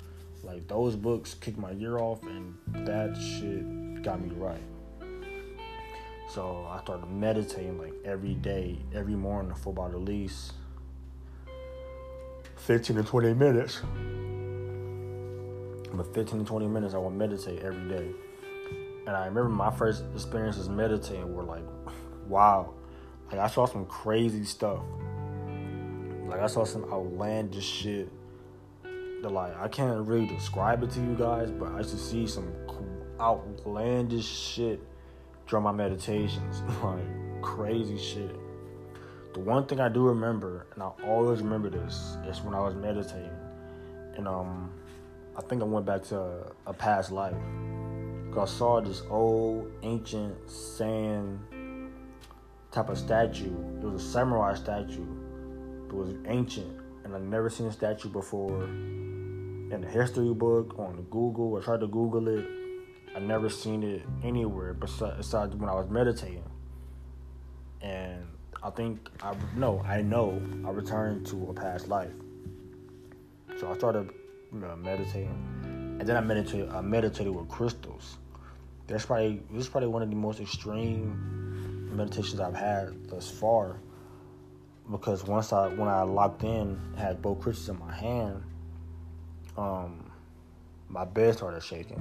Like 0.43 0.67
those 0.67 0.97
books 0.97 1.35
kicked 1.35 1.59
my 1.59 1.71
year 1.73 1.99
off, 1.99 2.23
and 2.25 2.57
that 2.87 3.17
shit 3.17 4.03
got 4.03 4.21
me 4.21 4.31
right. 4.37 4.61
So 6.29 6.67
I 6.71 6.81
started 6.83 7.07
meditating 7.11 7.79
like 7.79 7.95
every 8.05 8.35
day, 8.35 8.79
every 8.95 9.15
morning 9.15 9.55
for 9.55 9.71
about 9.71 9.93
at 9.93 10.01
least 10.01 10.53
15 12.57 12.97
to 12.97 13.03
20 13.03 13.35
minutes. 13.35 13.81
But 15.93 16.15
15 16.15 16.41
to 16.41 16.45
20 16.45 16.67
minutes, 16.67 16.95
I 16.95 16.99
would 16.99 17.15
meditate 17.15 17.63
every 17.63 17.89
day. 17.89 18.11
And 19.07 19.17
I 19.17 19.25
remember 19.25 19.49
my 19.49 19.71
first 19.71 20.05
experiences 20.15 20.69
meditating 20.69 21.35
were 21.35 21.45
like, 21.45 21.65
wow. 22.27 22.75
Like 23.31 23.41
I 23.41 23.47
saw 23.47 23.67
some 23.67 23.87
crazy 23.87 24.45
stuff. 24.45 24.83
Like 26.29 26.41
I 26.41 26.47
saw 26.47 26.65
some 26.65 26.85
outlandish 26.93 27.65
shit 27.65 28.13
that 29.23 29.31
like 29.31 29.57
I 29.57 29.67
can't 29.69 30.07
really 30.07 30.27
describe 30.27 30.83
it 30.83 30.91
to 30.91 31.01
you 31.01 31.15
guys, 31.15 31.51
but 31.51 31.73
I 31.75 31.79
to 31.79 31.85
see 31.85 32.27
some 32.27 32.53
outlandish 33.19 34.27
shit 34.27 34.81
during 35.47 35.65
my 35.65 35.73
meditations, 35.73 36.63
like 36.83 37.43
crazy 37.43 37.99
shit. 37.99 38.37
The 39.33 39.41
one 39.41 39.67
thing 39.67 39.81
I 39.81 39.89
do 39.89 40.03
remember, 40.03 40.67
and 40.75 40.83
I 40.83 40.91
always 41.07 41.41
remember 41.41 41.71
this, 41.71 42.17
is 42.27 42.43
when 42.43 42.55
I 42.55 42.61
was 42.61 42.75
meditating, 42.75 43.31
and 44.17 44.29
um, 44.29 44.71
I 45.37 45.41
think 45.43 45.63
I 45.63 45.65
went 45.65 45.87
back 45.87 46.03
to 46.05 46.19
a, 46.21 46.53
a 46.67 46.73
past 46.73 47.11
life. 47.11 47.37
Cause 48.33 48.55
I 48.55 48.59
saw 48.59 48.81
this 48.81 49.03
old 49.09 49.73
ancient 49.83 50.51
sand 50.51 51.39
type 52.71 52.91
of 52.91 52.99
statue. 52.99 53.55
It 53.81 53.85
was 53.85 54.03
a 54.03 54.07
samurai 54.07 54.55
statue. 54.55 55.07
It 55.89 55.95
was 55.95 56.15
ancient, 56.27 56.81
and 57.05 57.15
I've 57.15 57.23
never 57.23 57.49
seen 57.49 57.67
a 57.67 57.73
statue 57.73 58.09
before 58.11 58.65
in 58.65 59.81
the 59.83 59.89
history 59.89 60.33
book, 60.33 60.79
on 60.79 61.07
Google. 61.11 61.57
I 61.57 61.65
tried 61.65 61.81
to 61.81 61.87
Google 61.87 62.29
it. 62.29 62.47
I 63.15 63.21
never 63.21 63.49
seen 63.49 63.83
it 63.83 64.03
anywhere 64.23 64.75
besides 64.75 65.57
when 65.57 65.69
I 65.69 65.75
was 65.75 65.89
meditating. 65.91 66.45
And 67.81 68.25
I 68.63 68.71
think 68.71 69.09
I 69.23 69.35
no, 69.57 69.81
I 69.81 70.03
know 70.03 70.41
I 70.67 70.71
returned 70.71 71.27
to 71.29 71.49
a 71.51 71.55
past 71.55 71.89
life. 71.89 72.13
So 73.59 73.71
I 73.71 73.77
started 73.77 74.11
you 74.53 74.61
know, 74.61 74.77
meditating, 74.77 75.97
and 76.01 76.09
then 76.09 76.17
I 76.17 76.21
meditated. 76.21 76.71
I 76.71 76.81
meditated 76.81 77.35
with 77.35 77.49
crystals. 77.49 78.19
That's 78.87 79.05
probably 79.05 79.43
this 79.51 79.65
is 79.65 79.69
probably 79.69 79.89
one 79.89 80.03
of 80.03 80.11
the 80.11 80.17
most 80.17 80.41
extreme 80.41 81.91
meditations 81.95 82.41
I've 82.41 82.55
had 82.55 83.09
thus 83.09 83.31
far. 83.31 83.81
Because 84.91 85.25
once 85.25 85.53
I 85.53 85.69
when 85.69 85.89
I 85.89 86.03
locked 86.03 86.45
in, 86.45 86.81
had 86.97 87.21
both 87.21 87.41
crystals 87.41 87.69
in 87.69 87.79
my 87.79 87.95
hand, 87.95 88.43
um, 89.57 90.11
my 90.89 91.05
bed 91.05 91.37
started 91.37 91.63
shaking. 91.63 91.99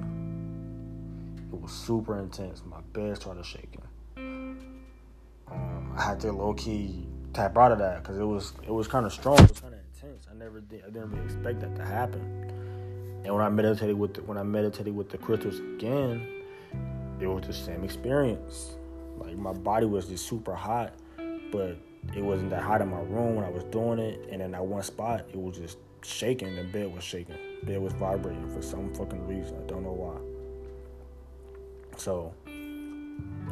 It 1.52 1.60
was 1.60 1.72
super 1.72 2.18
intense. 2.18 2.62
My 2.64 2.80
bed 2.92 3.16
started 3.16 3.44
shaking. 3.44 3.82
Um, 4.16 5.92
I 5.96 6.02
had 6.02 6.20
to 6.20 6.32
low 6.32 6.54
key 6.54 7.06
tap 7.32 7.56
out 7.58 7.72
of 7.72 7.78
that 7.78 8.02
because 8.02 8.18
it 8.18 8.24
was 8.24 8.52
it 8.66 8.72
was 8.72 8.88
kind 8.88 9.04
of 9.04 9.12
strong. 9.12 9.38
It 9.38 9.50
was 9.50 9.60
kind 9.60 9.74
of 9.74 9.80
intense. 9.94 10.26
I 10.30 10.34
never 10.34 10.60
did. 10.60 10.82
I 10.84 10.86
didn't 10.86 11.10
really 11.10 11.24
expect 11.24 11.60
that 11.60 11.76
to 11.76 11.84
happen. 11.84 12.50
And 13.24 13.34
when 13.34 13.44
I 13.44 13.48
meditated 13.48 13.98
with 13.98 14.14
the, 14.14 14.22
when 14.22 14.38
I 14.38 14.42
meditated 14.42 14.94
with 14.94 15.10
the 15.10 15.18
crystals 15.18 15.58
again, 15.58 16.26
it 17.20 17.26
was 17.26 17.46
the 17.46 17.52
same 17.52 17.84
experience. 17.84 18.76
Like 19.18 19.36
my 19.36 19.52
body 19.52 19.86
was 19.86 20.06
just 20.06 20.26
super 20.26 20.54
hot, 20.54 20.94
but 21.50 21.76
it 22.16 22.22
wasn't 22.22 22.50
that 22.50 22.62
hot 22.62 22.80
in 22.80 22.88
my 22.88 23.00
room 23.00 23.36
when 23.36 23.44
I 23.44 23.50
was 23.50 23.64
doing 23.64 23.98
it. 23.98 24.28
And 24.30 24.42
in 24.42 24.50
that 24.52 24.64
one 24.64 24.82
spot, 24.82 25.26
it 25.30 25.38
was 25.38 25.56
just 25.58 25.78
shaking. 26.02 26.56
The 26.56 26.64
bed 26.64 26.92
was 26.92 27.04
shaking. 27.04 27.36
The 27.60 27.66
bed 27.66 27.80
was 27.80 27.92
vibrating 27.92 28.48
for 28.52 28.62
some 28.62 28.92
fucking 28.94 29.26
reason. 29.26 29.56
I 29.62 29.66
don't 29.66 29.82
know 29.82 29.92
why. 29.92 30.16
So, 31.96 32.32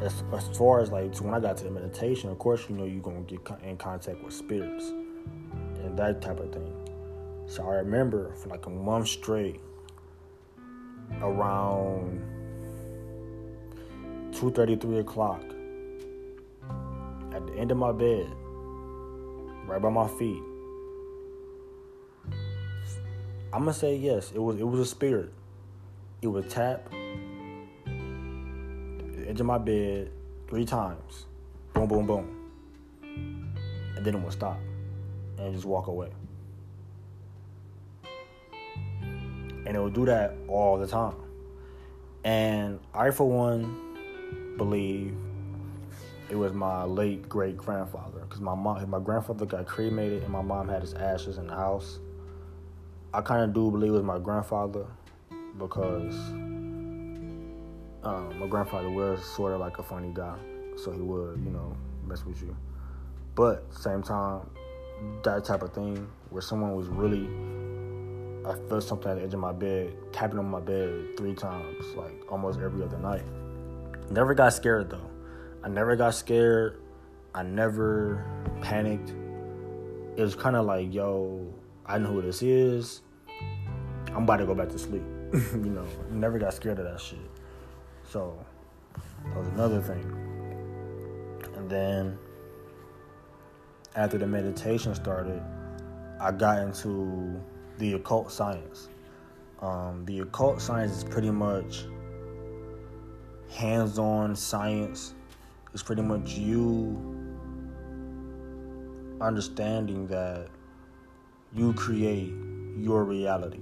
as, 0.00 0.22
as 0.32 0.56
far 0.56 0.80
as 0.80 0.90
like, 0.90 1.16
when 1.18 1.34
I 1.34 1.40
got 1.40 1.56
to 1.58 1.64
the 1.64 1.70
meditation, 1.70 2.30
of 2.30 2.38
course, 2.38 2.68
you 2.68 2.76
know, 2.76 2.84
you're 2.84 3.02
to 3.02 3.20
get 3.36 3.62
in 3.62 3.76
contact 3.76 4.22
with 4.22 4.32
spirits 4.32 4.92
and 5.82 5.96
that 5.98 6.22
type 6.22 6.38
of 6.40 6.52
thing. 6.52 6.72
So 7.46 7.64
I 7.64 7.76
remember 7.76 8.32
for 8.34 8.48
like 8.48 8.66
a 8.66 8.70
month 8.70 9.08
straight, 9.08 9.60
around 11.20 12.20
two 14.32 14.50
thirty, 14.50 14.76
three 14.76 14.98
o'clock, 14.98 15.42
at 17.32 17.46
the 17.46 17.54
end 17.56 17.70
of 17.70 17.76
my 17.76 17.92
bed, 17.92 18.26
right 19.66 19.80
by 19.80 19.90
my 19.90 20.08
feet, 20.08 20.42
I'm 23.52 23.60
gonna 23.60 23.72
say 23.72 23.96
yes. 23.96 24.32
It 24.34 24.38
was 24.38 24.58
it 24.58 24.64
was 24.64 24.80
a 24.80 24.86
spirit. 24.86 25.32
It 26.22 26.28
would 26.28 26.48
tap 26.48 26.88
the 27.86 29.28
edge 29.28 29.40
of 29.40 29.46
my 29.46 29.58
bed 29.58 30.10
three 30.48 30.64
times. 30.64 31.26
Boom, 31.72 31.86
boom, 31.88 32.06
boom. 32.06 33.52
And 33.96 34.04
then 34.04 34.14
it 34.14 34.20
would 34.20 34.32
stop 34.32 34.58
and 35.38 35.54
just 35.54 35.66
walk 35.66 35.86
away. 35.88 36.10
And 39.64 39.76
it 39.76 39.80
would 39.80 39.94
do 39.94 40.06
that 40.06 40.34
all 40.48 40.78
the 40.78 40.86
time. 40.86 41.14
And 42.24 42.80
I, 42.94 43.10
for 43.10 43.28
one, 43.28 44.54
believe 44.56 45.14
it 46.28 46.36
was 46.36 46.52
my 46.52 46.84
late 46.84 47.28
great 47.28 47.56
grandfather 47.56 48.20
because 48.20 48.40
my 48.40 48.54
mom, 48.54 48.88
my 48.90 48.98
grandfather 48.98 49.46
got 49.46 49.66
cremated, 49.66 50.22
and 50.22 50.32
my 50.32 50.42
mom 50.42 50.68
had 50.68 50.82
his 50.82 50.94
ashes 50.94 51.38
in 51.38 51.46
the 51.46 51.54
house. 51.54 51.98
I 53.14 53.20
kind 53.20 53.42
of 53.42 53.54
do 53.54 53.70
believe 53.70 53.90
it 53.90 53.94
was 53.94 54.02
my 54.02 54.18
grandfather 54.18 54.86
because 55.58 56.14
um, 58.02 58.38
my 58.38 58.46
grandfather 58.46 58.90
was 58.90 59.24
sort 59.24 59.52
of 59.52 59.60
like 59.60 59.78
a 59.78 59.82
funny 59.82 60.10
guy, 60.12 60.36
so 60.76 60.90
he 60.92 61.00
would, 61.00 61.38
you 61.44 61.50
know, 61.50 61.76
mess 62.04 62.24
with 62.26 62.42
you. 62.42 62.56
But 63.34 63.72
same 63.72 64.02
time, 64.02 64.50
that 65.22 65.44
type 65.44 65.62
of 65.62 65.72
thing 65.72 66.08
where 66.30 66.42
someone 66.42 66.74
was 66.74 66.88
really, 66.88 67.28
I 68.44 68.54
felt 68.68 68.82
something 68.82 69.10
at 69.10 69.18
the 69.18 69.24
edge 69.24 69.34
of 69.34 69.40
my 69.40 69.52
bed, 69.52 69.92
tapping 70.12 70.38
on 70.38 70.46
my 70.46 70.60
bed 70.60 71.16
three 71.16 71.34
times, 71.34 71.84
like 71.94 72.30
almost 72.30 72.58
every 72.58 72.82
other 72.82 72.98
night. 72.98 73.24
Never 74.10 74.34
got 74.34 74.52
scared 74.52 74.90
though. 74.90 75.10
I 75.66 75.68
never 75.68 75.96
got 75.96 76.14
scared. 76.14 76.80
I 77.34 77.42
never 77.42 78.24
panicked. 78.62 79.10
It 80.16 80.22
was 80.22 80.36
kind 80.36 80.54
of 80.54 80.64
like, 80.64 80.94
yo, 80.94 81.44
I 81.84 81.98
know 81.98 82.06
who 82.06 82.22
this 82.22 82.40
is. 82.40 83.02
I'm 84.14 84.22
about 84.22 84.36
to 84.36 84.46
go 84.46 84.54
back 84.54 84.68
to 84.68 84.78
sleep. 84.78 85.02
you 85.32 85.56
know, 85.56 85.84
never 86.08 86.38
got 86.38 86.54
scared 86.54 86.78
of 86.78 86.84
that 86.84 87.00
shit. 87.00 87.18
So 88.04 88.38
that 89.24 89.36
was 89.36 89.48
another 89.48 89.82
thing. 89.82 90.04
And 91.56 91.68
then 91.68 92.16
after 93.96 94.18
the 94.18 94.26
meditation 94.28 94.94
started, 94.94 95.42
I 96.20 96.30
got 96.30 96.60
into 96.60 97.42
the 97.78 97.94
occult 97.94 98.30
science. 98.30 98.88
Um, 99.60 100.04
the 100.04 100.20
occult 100.20 100.62
science 100.62 100.98
is 100.98 101.02
pretty 101.02 101.32
much 101.32 101.86
hands 103.50 103.98
on 103.98 104.36
science. 104.36 105.14
It's 105.76 105.82
pretty 105.82 106.00
much 106.00 106.32
you 106.38 106.96
understanding 109.20 110.06
that 110.06 110.48
you 111.52 111.74
create 111.74 112.32
your 112.78 113.04
reality. 113.04 113.60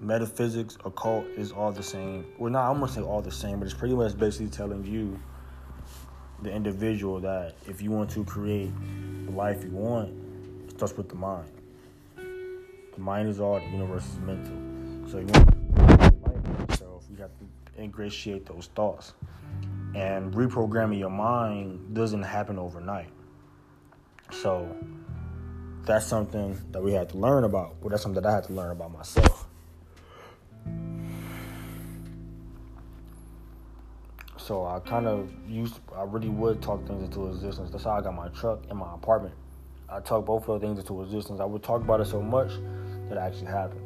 Metaphysics, 0.00 0.78
occult 0.86 1.26
is 1.36 1.52
all 1.52 1.72
the 1.72 1.82
same. 1.82 2.24
Well, 2.38 2.50
not 2.50 2.70
I'm 2.70 2.80
gonna 2.80 2.90
say 2.90 3.02
all 3.02 3.20
the 3.20 3.30
same, 3.30 3.58
but 3.58 3.66
it's 3.66 3.74
pretty 3.74 3.94
much 3.94 4.16
basically 4.16 4.46
telling 4.46 4.82
you, 4.86 5.20
the 6.40 6.50
individual, 6.50 7.20
that 7.20 7.54
if 7.68 7.82
you 7.82 7.90
want 7.90 8.08
to 8.12 8.24
create 8.24 8.72
the 9.26 9.32
life 9.32 9.62
you 9.62 9.72
want, 9.72 10.14
it 10.66 10.70
starts 10.70 10.96
with 10.96 11.10
the 11.10 11.16
mind. 11.16 11.52
The 12.16 12.98
mind 12.98 13.28
is 13.28 13.40
all, 13.40 13.60
the 13.60 13.66
universe 13.66 14.06
is 14.06 14.18
mental. 14.20 14.56
So 15.10 15.18
you 15.18 15.26
want 15.26 15.48
to 15.50 16.30
life 16.30 16.70
yourself, 16.70 17.04
you 17.10 17.18
have 17.18 17.32
to 17.40 17.82
ingratiate 17.82 18.46
those 18.46 18.70
thoughts. 18.74 19.12
And 19.96 20.34
reprogramming 20.34 20.98
your 20.98 21.08
mind 21.08 21.94
doesn't 21.94 22.22
happen 22.22 22.58
overnight. 22.58 23.08
So 24.30 24.76
that's 25.86 26.04
something 26.04 26.60
that 26.72 26.82
we 26.82 26.92
had 26.92 27.08
to 27.10 27.16
learn 27.16 27.44
about. 27.44 27.76
Well, 27.80 27.88
that's 27.88 28.02
something 28.02 28.22
that 28.22 28.28
I 28.28 28.34
had 28.34 28.44
to 28.44 28.52
learn 28.52 28.72
about 28.72 28.92
myself. 28.92 29.48
So 34.36 34.66
I 34.66 34.80
kind 34.80 35.06
of 35.06 35.30
used, 35.48 35.80
I 35.96 36.02
really 36.02 36.28
would 36.28 36.60
talk 36.60 36.86
things 36.86 37.02
into 37.02 37.28
existence. 37.28 37.70
That's 37.70 37.84
how 37.84 37.92
I 37.92 38.02
got 38.02 38.14
my 38.14 38.28
truck 38.28 38.64
and 38.68 38.78
my 38.78 38.92
apartment. 38.92 39.34
I 39.88 40.00
talk 40.00 40.26
both 40.26 40.42
of 40.42 40.48
those 40.48 40.60
things 40.60 40.78
into 40.78 41.02
existence. 41.02 41.40
I 41.40 41.46
would 41.46 41.62
talk 41.62 41.80
about 41.80 42.02
it 42.02 42.06
so 42.06 42.20
much 42.20 42.50
that 43.08 43.16
it 43.16 43.18
actually 43.18 43.46
happened. 43.46 43.80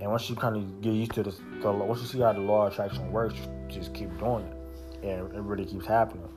And 0.00 0.10
once 0.10 0.28
you 0.28 0.34
kind 0.34 0.56
of 0.56 0.82
get 0.82 0.92
used 0.92 1.12
to 1.12 1.22
this, 1.22 1.40
the, 1.62 1.70
once 1.70 2.00
you 2.00 2.08
see 2.08 2.18
how 2.18 2.32
the 2.32 2.40
law 2.40 2.66
of 2.66 2.72
attraction 2.72 3.12
works, 3.12 3.36
just 3.68 3.94
keep 3.94 4.10
doing 4.18 4.44
it, 4.44 4.55
and 5.06 5.34
it 5.34 5.40
really 5.40 5.64
keeps 5.64 5.86
happening. 5.86 6.28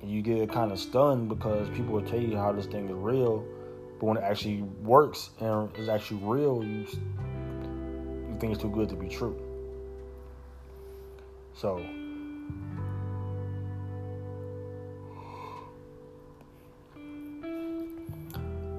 And 0.00 0.10
you 0.10 0.22
get 0.22 0.50
kind 0.50 0.72
of 0.72 0.78
stunned 0.78 1.28
because 1.28 1.68
people 1.70 1.94
will 1.94 2.02
tell 2.02 2.20
you 2.20 2.36
how 2.36 2.52
this 2.52 2.66
thing 2.66 2.88
is 2.88 2.94
real, 2.94 3.44
but 3.98 4.06
when 4.06 4.16
it 4.16 4.22
actually 4.24 4.62
works 4.82 5.30
and 5.40 5.74
is 5.76 5.88
actually 5.88 6.20
real, 6.22 6.62
you 6.64 6.86
you 8.28 8.36
think 8.38 8.52
it's 8.52 8.62
too 8.62 8.70
good 8.70 8.88
to 8.88 8.96
be 8.96 9.08
true. 9.08 9.36
So. 11.54 11.84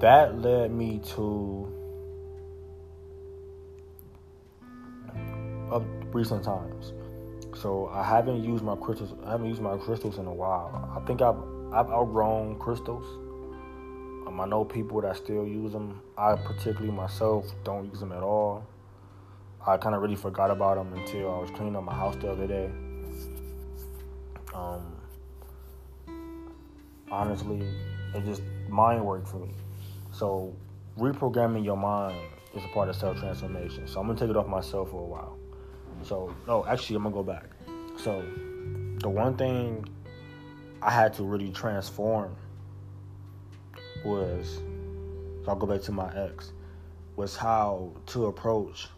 That 0.00 0.40
led 0.40 0.72
me 0.72 0.98
to 1.16 1.70
up 5.70 5.84
recent 6.14 6.42
times. 6.42 6.94
So 7.60 7.90
I 7.92 8.02
haven't 8.02 8.42
used 8.42 8.64
my 8.64 8.74
crystals. 8.74 9.12
I 9.26 9.32
haven't 9.32 9.48
used 9.48 9.60
my 9.60 9.76
crystals 9.76 10.16
in 10.16 10.26
a 10.26 10.32
while. 10.32 10.96
I 10.96 11.06
think 11.06 11.20
I've 11.20 11.36
I've 11.74 11.90
outgrown 11.90 12.58
crystals. 12.58 13.04
Um, 14.26 14.40
I 14.40 14.46
know 14.46 14.64
people 14.64 15.02
that 15.02 15.16
still 15.16 15.46
use 15.46 15.72
them. 15.72 16.00
I 16.16 16.36
particularly 16.36 16.90
myself 16.90 17.44
don't 17.62 17.84
use 17.90 18.00
them 18.00 18.12
at 18.12 18.22
all. 18.22 18.64
I 19.66 19.76
kind 19.76 19.94
of 19.94 20.00
really 20.00 20.16
forgot 20.16 20.50
about 20.50 20.76
them 20.76 20.94
until 20.94 21.34
I 21.34 21.38
was 21.38 21.50
cleaning 21.50 21.76
up 21.76 21.84
my 21.84 21.94
house 21.94 22.16
the 22.16 22.32
other 22.32 22.46
day. 22.46 22.70
Um, 24.54 24.96
honestly, 27.10 27.62
it 28.14 28.24
just 28.24 28.42
mind 28.70 29.04
work 29.04 29.26
for 29.26 29.36
me. 29.36 29.52
So 30.12 30.54
reprogramming 30.98 31.62
your 31.62 31.76
mind 31.76 32.18
is 32.54 32.64
a 32.64 32.68
part 32.68 32.88
of 32.88 32.96
self 32.96 33.18
transformation. 33.18 33.86
So 33.86 34.00
I'm 34.00 34.06
gonna 34.06 34.18
take 34.18 34.30
it 34.30 34.36
off 34.36 34.46
myself 34.46 34.92
for 34.92 35.02
a 35.02 35.06
while. 35.06 35.36
So 36.02 36.34
no, 36.46 36.64
actually 36.64 36.96
I'm 36.96 37.02
gonna 37.02 37.14
go 37.14 37.22
back. 37.22 37.49
So 38.02 38.24
the 39.00 39.10
one 39.10 39.36
thing 39.36 39.84
I 40.80 40.90
had 40.90 41.12
to 41.14 41.22
really 41.22 41.50
transform 41.50 42.34
was 44.06 44.62
I'll 45.46 45.54
go 45.54 45.66
back 45.66 45.82
to 45.82 45.92
my 45.92 46.10
ex 46.16 46.52
was 47.16 47.36
how 47.36 47.92
to 48.06 48.26
approach 48.26 48.88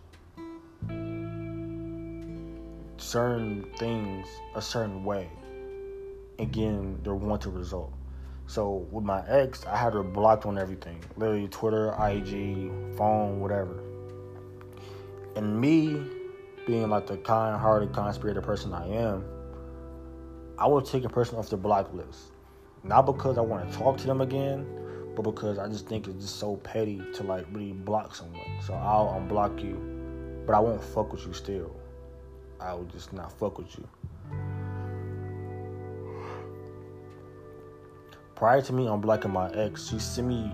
certain 2.99 3.67
things 3.77 4.29
a 4.55 4.63
certain 4.63 5.05
way 5.05 5.29
and 6.39 6.53
getting 6.53 6.97
their 7.03 7.17
wanted 7.17 7.51
result. 7.55 7.93
So 8.47 8.87
with 8.93 9.03
my 9.03 9.27
ex, 9.27 9.67
I 9.67 9.77
had 9.79 9.95
her 9.95 10.05
blocked 10.05 10.47
on 10.47 10.59
everything, 10.59 11.03
literally 11.17 11.49
Twitter, 11.49 11.89
IG, 12.01 12.71
phone, 12.97 13.41
whatever. 13.41 13.83
And 15.35 15.61
me 15.61 16.22
being 16.67 16.89
like 16.89 17.07
the 17.07 17.17
kind-hearted, 17.19 17.93
kind-spirited 17.93 18.43
person 18.43 18.73
I 18.73 18.87
am, 18.89 19.25
I 20.59 20.67
would 20.67 20.85
take 20.85 21.05
a 21.05 21.09
person 21.09 21.39
off 21.39 21.49
the 21.49 21.57
block 21.57 21.93
list. 21.93 22.33
Not 22.85 23.07
because 23.07 23.39
I 23.39 23.41
want 23.41 23.71
to 23.71 23.79
talk 23.79 23.97
to 23.99 24.07
them 24.07 24.21
again, 24.21 24.67
but 25.15 25.23
because 25.23 25.59
I 25.59 25.69
just 25.69 25.87
think 25.87 26.07
it's 26.09 26.25
just 26.25 26.37
so 26.37 26.57
petty 26.57 27.03
to 27.15 27.23
like 27.23 27.47
really 27.53 27.73
block 27.73 28.15
someone. 28.15 28.41
So 28.65 28.75
I'll 28.75 29.21
unblock 29.21 29.63
you, 29.63 30.45
but 30.47 30.55
I 30.55 30.61
won't 30.61 30.83
fuck 30.83 31.13
with 31.13 31.27
you 31.27 31.33
still. 31.33 31.75
I 32.61 32.75
will 32.75 32.85
just 32.85 33.13
not 33.13 33.33
fuck 33.33 33.59
with 33.59 33.77
you. 33.77 33.89
Prior 38.35 38.63
to 38.63 38.73
me 38.73 38.87
unblocking 38.87 39.31
my 39.31 39.51
ex, 39.53 39.89
she 39.89 39.99
sent 39.99 40.29
me, 40.29 40.53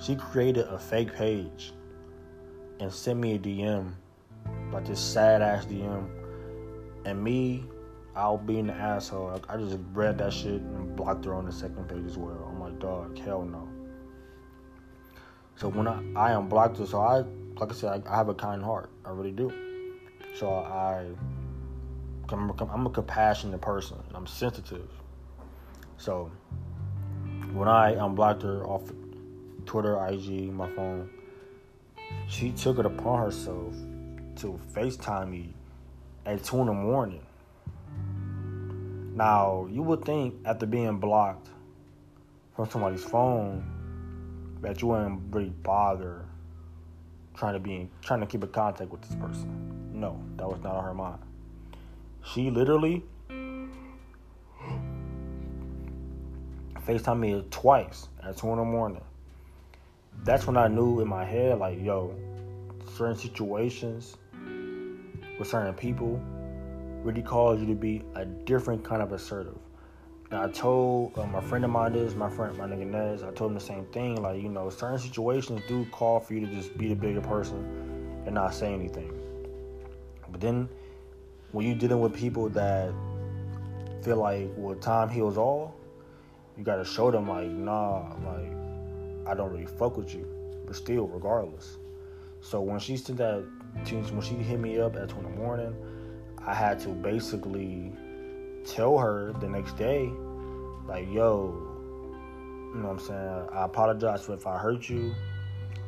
she 0.00 0.16
created 0.16 0.66
a 0.66 0.78
fake 0.78 1.14
page 1.14 1.72
and 2.80 2.92
sent 2.92 3.18
me 3.18 3.34
a 3.34 3.38
DM 3.38 3.92
like 4.72 4.86
this 4.86 5.00
sad 5.00 5.42
ass 5.42 5.66
DM. 5.66 6.08
And 7.04 7.22
me, 7.22 7.64
I'll 8.14 8.38
be 8.38 8.58
an 8.58 8.70
asshole. 8.70 9.40
I, 9.48 9.56
just 9.56 9.78
read 9.92 10.18
that 10.18 10.32
shit 10.32 10.60
and 10.60 10.94
blocked 10.96 11.24
her 11.24 11.34
on 11.34 11.46
the 11.46 11.52
second 11.52 11.88
page 11.88 12.04
as 12.06 12.18
well. 12.18 12.46
I'm 12.48 12.60
like, 12.60 12.78
dog, 12.78 13.18
hell 13.18 13.42
no. 13.42 13.68
So 15.56 15.68
when 15.68 15.86
I, 15.86 16.02
I 16.16 16.32
unblocked 16.32 16.78
her, 16.78 16.86
so 16.86 17.00
I, 17.00 17.24
like 17.58 17.70
I 17.70 17.74
said, 17.74 18.06
I, 18.06 18.12
I 18.12 18.16
have 18.16 18.28
a 18.28 18.34
kind 18.34 18.62
heart. 18.62 18.90
I 19.04 19.10
really 19.10 19.30
do. 19.30 19.52
So 20.34 20.52
I, 20.52 21.06
I'm, 22.28 22.50
I'm 22.50 22.86
a 22.86 22.90
compassionate 22.90 23.60
person. 23.60 23.98
I'm 24.14 24.26
sensitive. 24.26 24.88
So 25.96 26.30
when 27.52 27.68
I 27.68 27.92
unblocked 27.92 28.42
her 28.42 28.64
off 28.66 28.90
Twitter, 29.66 30.04
IG, 30.06 30.52
my 30.52 30.68
phone, 30.74 31.10
she 32.26 32.50
took 32.52 32.78
it 32.78 32.86
upon 32.86 33.20
herself 33.20 33.74
to 34.40 34.58
FaceTime 34.72 35.30
me 35.30 35.52
at 36.24 36.42
2 36.42 36.60
in 36.60 36.66
the 36.66 36.72
morning. 36.72 37.20
Now, 39.14 39.68
you 39.70 39.82
would 39.82 40.02
think 40.06 40.34
after 40.46 40.64
being 40.64 40.98
blocked 40.98 41.48
from 42.56 42.70
somebody's 42.70 43.04
phone 43.04 44.58
that 44.62 44.80
you 44.80 44.88
wouldn't 44.88 45.34
really 45.34 45.50
bother 45.50 46.24
trying 47.34 47.52
to 47.52 47.60
be 47.60 47.76
in, 47.76 47.90
trying 48.00 48.20
to 48.20 48.26
keep 48.26 48.42
in 48.42 48.48
contact 48.48 48.90
with 48.90 49.02
this 49.02 49.14
person. 49.16 49.90
No, 49.92 50.18
that 50.36 50.48
was 50.48 50.58
not 50.62 50.74
on 50.74 50.84
her 50.84 50.94
mind. 50.94 51.18
She 52.24 52.50
literally 52.50 53.02
FaceTime 56.86 57.18
me 57.18 57.44
twice 57.50 58.08
at 58.22 58.38
2 58.38 58.48
in 58.48 58.56
the 58.56 58.64
morning. 58.64 59.02
That's 60.24 60.46
when 60.46 60.56
I 60.56 60.68
knew 60.68 61.00
in 61.00 61.08
my 61.08 61.26
head, 61.26 61.58
like, 61.58 61.78
yo, 61.78 62.14
certain 62.96 63.16
situations 63.16 64.16
with 65.40 65.48
certain 65.48 65.72
people 65.72 66.20
really 67.02 67.22
cause 67.22 67.58
you 67.58 67.66
to 67.66 67.74
be 67.74 68.02
a 68.14 68.26
different 68.26 68.84
kind 68.84 69.00
of 69.00 69.10
assertive. 69.12 69.56
Now, 70.30 70.44
I 70.44 70.50
told 70.50 71.18
uh, 71.18 71.26
my 71.26 71.40
friend 71.40 71.64
of 71.64 71.70
mine 71.70 71.94
this, 71.94 72.14
my 72.14 72.28
friend, 72.28 72.56
my 72.58 72.66
nigga 72.66 72.86
Nez, 72.86 73.22
I 73.22 73.32
told 73.32 73.50
him 73.50 73.54
the 73.54 73.60
same 73.60 73.86
thing. 73.86 74.22
Like, 74.22 74.40
you 74.40 74.50
know, 74.50 74.68
certain 74.68 74.98
situations 74.98 75.62
do 75.66 75.86
call 75.86 76.20
for 76.20 76.34
you 76.34 76.46
to 76.46 76.46
just 76.54 76.76
be 76.76 76.88
the 76.88 76.94
bigger 76.94 77.22
person 77.22 78.22
and 78.26 78.34
not 78.34 78.54
say 78.54 78.72
anything. 78.72 79.10
But 80.30 80.42
then 80.42 80.68
when 81.52 81.66
you're 81.66 81.74
dealing 81.74 82.00
with 82.00 82.14
people 82.14 82.50
that 82.50 82.92
feel 84.02 84.18
like, 84.18 84.50
well, 84.56 84.76
time 84.76 85.08
heals 85.08 85.38
all, 85.38 85.74
you 86.58 86.64
gotta 86.64 86.84
show 86.84 87.10
them, 87.10 87.28
like, 87.28 87.48
nah, 87.48 88.14
like, 88.26 88.52
I 89.26 89.34
don't 89.34 89.50
really 89.50 89.66
fuck 89.66 89.96
with 89.96 90.14
you. 90.14 90.26
But 90.66 90.76
still, 90.76 91.08
regardless. 91.08 91.78
So 92.40 92.60
when 92.60 92.78
she 92.78 92.96
sent 92.96 93.18
that 93.18 93.44
when 93.92 94.20
she 94.22 94.34
hit 94.34 94.58
me 94.58 94.80
up 94.80 94.96
at 94.96 95.10
two 95.10 95.18
in 95.18 95.22
the 95.24 95.30
morning, 95.30 95.74
I 96.44 96.54
had 96.54 96.80
to 96.80 96.88
basically 96.88 97.92
tell 98.64 98.98
her 98.98 99.32
the 99.40 99.48
next 99.48 99.76
day, 99.76 100.10
like, 100.86 101.06
yo, 101.10 101.52
you 102.74 102.80
know 102.80 102.88
what 102.88 102.92
I'm 102.92 102.98
saying? 102.98 103.48
I 103.52 103.64
apologize 103.64 104.22
for 104.22 104.34
if 104.34 104.46
I 104.46 104.58
hurt 104.58 104.88
you. 104.88 105.14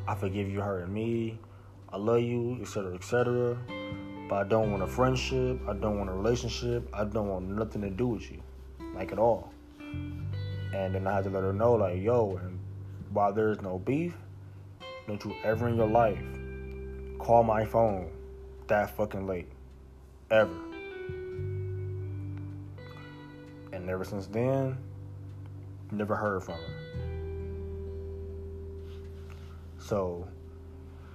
I 0.07 0.15
forgive 0.15 0.49
you 0.49 0.61
hurting 0.61 0.93
me. 0.93 1.39
I 1.91 1.97
love 1.97 2.23
you, 2.23 2.59
etc., 2.61 2.95
etc. 2.95 3.57
But 4.29 4.37
I 4.37 4.45
don't 4.45 4.71
want 4.71 4.83
a 4.83 4.87
friendship. 4.87 5.61
I 5.69 5.75
don't 5.75 5.99
want 5.99 6.11
a 6.11 6.13
relationship. 6.13 6.89
I 6.93 7.05
don't 7.05 7.29
want 7.29 7.49
nothing 7.49 7.83
to 7.83 7.91
do 7.91 8.09
with 8.09 8.31
you, 8.31 8.43
like 8.95 9.13
at 9.13 9.19
all. 9.19 9.53
And 10.75 10.95
then 10.95 11.07
I 11.07 11.15
had 11.17 11.25
to 11.25 11.31
let 11.31 11.43
her 11.43 11.53
know, 11.53 11.75
like, 11.75 12.01
yo, 12.01 12.37
and 12.37 12.59
while 13.11 13.33
there's 13.33 13.61
no 13.61 13.79
beef, 13.79 14.15
don't 15.07 15.23
you 15.25 15.35
ever 15.45 15.69
in 15.69 15.77
your 15.77 15.89
life 15.89 16.23
call 17.23 17.45
my 17.45 17.65
phone 17.65 18.11
that 18.67 18.97
fucking 18.97 19.27
late. 19.27 19.47
Ever. 20.31 20.53
And 23.73 23.89
ever 23.89 24.05
since 24.05 24.27
then, 24.27 24.77
never 25.93 26.17
heard 26.17 26.43
from 26.43 26.55
her. 26.55 26.83
So, 29.79 30.27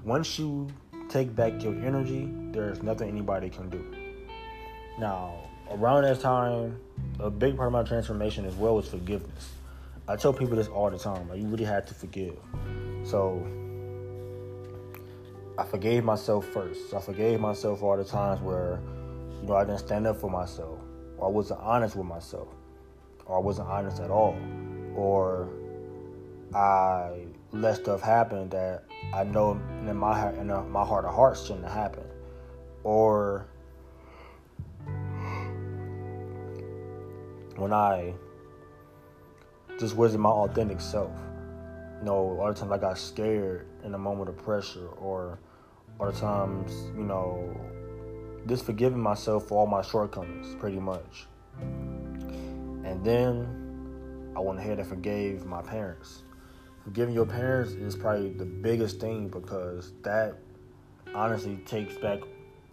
once 0.04 0.40
you 0.40 0.68
take 1.10 1.36
back 1.36 1.62
your 1.62 1.74
energy, 1.74 2.30
there's 2.52 2.82
nothing 2.82 3.10
anybody 3.10 3.50
can 3.50 3.70
do. 3.70 3.84
Now, 5.00 5.36
around 5.72 6.04
that 6.04 6.22
time, 6.22 6.80
a 7.20 7.30
big 7.30 7.58
part 7.58 7.68
of 7.68 7.74
my 7.74 7.84
transformation 7.84 8.46
as 8.46 8.56
well 8.56 8.76
was 8.76 8.88
forgiveness. 8.88 9.52
I 10.08 10.16
tell 10.16 10.32
people 10.32 10.56
this 10.56 10.68
all 10.68 10.90
the 10.90 10.98
time. 10.98 11.28
Like, 11.28 11.40
you 11.40 11.48
really 11.48 11.66
have 11.66 11.86
to 11.88 11.94
forgive. 11.94 12.38
So, 13.04 13.46
I 15.58 15.64
forgave 15.64 16.04
myself 16.04 16.46
first. 16.46 16.94
I 16.94 17.02
forgave 17.02 17.40
myself 17.40 17.82
all 17.82 17.98
the 17.98 18.04
times 18.04 18.42
where, 18.42 18.80
you 19.42 19.48
know, 19.48 19.56
I 19.56 19.66
didn't 19.66 19.80
stand 19.80 20.06
up 20.06 20.18
for 20.18 20.30
myself, 20.30 20.78
or 21.18 21.28
I 21.28 21.32
wasn't 21.32 21.62
honest 21.62 21.96
with 21.96 22.06
myself, 22.06 22.50
or 23.26 23.38
I 23.38 23.40
wasn't 23.40 23.68
honest 23.68 24.00
at 24.00 24.12
all, 24.12 24.38
or 24.96 25.50
I 26.54 27.26
let 27.52 27.78
stuff 27.78 28.02
happen 28.02 28.50
that 28.50 28.84
I 29.14 29.24
know 29.24 29.60
in 29.82 29.98
my 29.98 30.16
heart, 30.20 30.36
in 30.36 30.48
my 30.48 30.86
heart 30.86 31.06
of 31.06 31.16
hearts 31.16 31.48
shouldn't 31.48 31.66
have 31.66 31.74
happened, 31.74 32.12
or 32.84 33.48
when 37.56 37.74
I 37.74 38.14
just 39.80 39.96
wasn't 39.96 40.22
my 40.22 40.30
authentic 40.30 40.80
self. 40.80 41.12
You 42.00 42.06
know, 42.06 42.38
all 42.40 42.48
the 42.48 42.54
times 42.54 42.72
I 42.72 42.78
got 42.78 43.00
scared 43.00 43.66
in 43.84 43.96
a 43.96 43.98
moment 43.98 44.30
of 44.30 44.38
pressure, 44.38 44.88
or 45.00 45.40
all 46.00 46.12
the 46.12 46.20
times, 46.20 46.72
you 46.96 47.04
know, 47.04 47.56
just 48.48 48.66
forgiving 48.66 49.00
myself 49.00 49.48
for 49.48 49.60
all 49.60 49.68
my 49.68 49.82
shortcomings, 49.82 50.56
pretty 50.56 50.80
much. 50.80 51.26
And 51.60 53.04
then 53.04 54.34
I 54.36 54.40
went 54.40 54.60
ahead 54.60 54.80
and 54.80 54.88
forgave 54.88 55.46
my 55.46 55.62
parents. 55.62 56.24
Forgiving 56.84 57.14
your 57.14 57.26
parents 57.26 57.74
is 57.74 57.96
probably 57.96 58.30
the 58.30 58.46
biggest 58.46 59.00
thing 59.00 59.28
because 59.28 59.94
that 60.04 60.38
honestly 61.14 61.58
takes 61.66 61.98
back, 61.98 62.20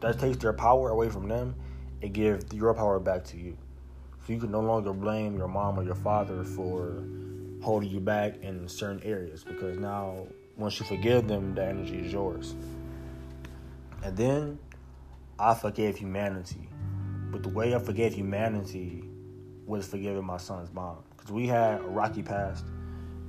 that 0.01 0.19
takes 0.19 0.37
their 0.37 0.53
power 0.53 0.91
away 0.91 1.09
from 1.09 1.27
them 1.27 1.55
and 2.03 2.13
gives 2.13 2.53
your 2.53 2.75
power 2.75 3.01
back 3.01 3.25
to 3.25 3.37
you. 3.37 3.57
So 4.27 4.33
you 4.33 4.39
can 4.39 4.51
no 4.51 4.61
longer 4.61 4.93
blame 4.93 5.37
your 5.37 5.49
mom 5.49 5.79
or 5.79 5.83
your 5.83 5.95
father 5.97 6.45
for 6.45 7.03
holding 7.63 7.91
you 7.91 8.01
back 8.01 8.37
in 8.43 8.69
certain 8.69 9.03
areas 9.03 9.43
because 9.43 9.79
now 9.79 10.27
once 10.57 10.79
you 10.79 10.87
forgive 10.87 11.27
them, 11.27 11.55
the 11.55 11.65
energy 11.65 11.99
is 11.99 12.13
yours. 12.13 12.55
And 14.05 14.17
then 14.19 14.59
I 15.39 15.55
forgave 15.55 15.97
humanity. 15.97 16.69
But 17.31 17.43
the 17.43 17.49
way 17.49 17.75
I 17.75 17.79
forgave 17.79 18.13
humanity 18.13 19.03
was 19.67 19.89
forgiving 19.89 20.25
my 20.25 20.37
son's 20.37 20.73
mom. 20.73 20.99
Because 21.17 21.33
we 21.33 21.47
had 21.47 21.81
a 21.81 21.85
rocky 21.85 22.23
past. 22.23 22.67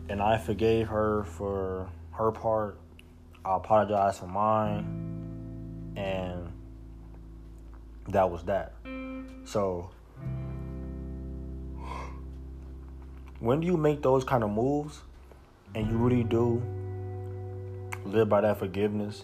And 0.10 0.22
I 0.22 0.38
forgave 0.38 0.88
her 0.90 1.24
for 1.24 1.90
her 2.12 2.32
part. 2.32 2.78
I 3.46 3.56
apologized 3.56 4.20
for 4.20 4.28
mine. 4.28 5.94
And 5.96 6.52
that 8.10 8.30
was 8.30 8.44
that. 8.44 8.74
So 9.46 9.90
when 13.40 13.62
do 13.62 13.68
you 13.68 13.78
make 13.78 14.02
those 14.02 14.26
kind 14.26 14.44
of 14.44 14.50
moves 14.50 15.02
and 15.74 15.90
you 15.90 15.98
really 15.98 16.24
do 16.24 16.62
live 18.06 18.28
by 18.28 18.42
that 18.42 18.60
forgiveness 18.60 19.24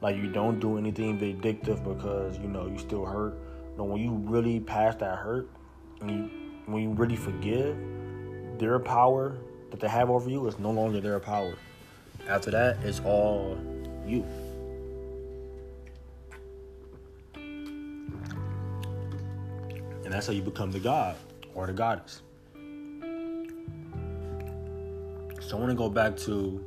like 0.00 0.16
you 0.16 0.30
don't 0.30 0.60
do 0.60 0.78
anything 0.78 1.18
vindictive 1.18 1.82
because 1.82 2.38
you 2.38 2.48
know 2.48 2.66
you 2.66 2.78
still 2.78 3.04
hurt. 3.04 3.38
No 3.76 3.84
when 3.84 4.00
you 4.00 4.12
really 4.12 4.60
pass 4.60 4.94
that 4.96 5.18
hurt 5.18 5.48
and 6.00 6.10
you, 6.10 6.30
when 6.66 6.82
you 6.82 6.90
really 6.90 7.16
forgive 7.16 7.76
their 8.58 8.78
power 8.78 9.36
that 9.70 9.80
they 9.80 9.88
have 9.88 10.10
over 10.10 10.28
you 10.28 10.46
is 10.46 10.58
no 10.58 10.70
longer 10.70 11.00
their 11.00 11.18
power. 11.20 11.54
After 12.28 12.50
that 12.50 12.78
it's 12.82 13.00
all 13.00 13.58
you. 14.06 14.24
And 20.04 20.12
that's 20.12 20.26
how 20.26 20.32
you 20.32 20.42
become 20.42 20.70
the 20.70 20.78
god 20.78 21.16
or 21.54 21.66
the 21.66 21.72
goddess. 21.72 22.22
So 25.40 25.56
I 25.56 25.60
want 25.60 25.70
to 25.70 25.76
go 25.76 25.88
back 25.88 26.16
to 26.18 26.64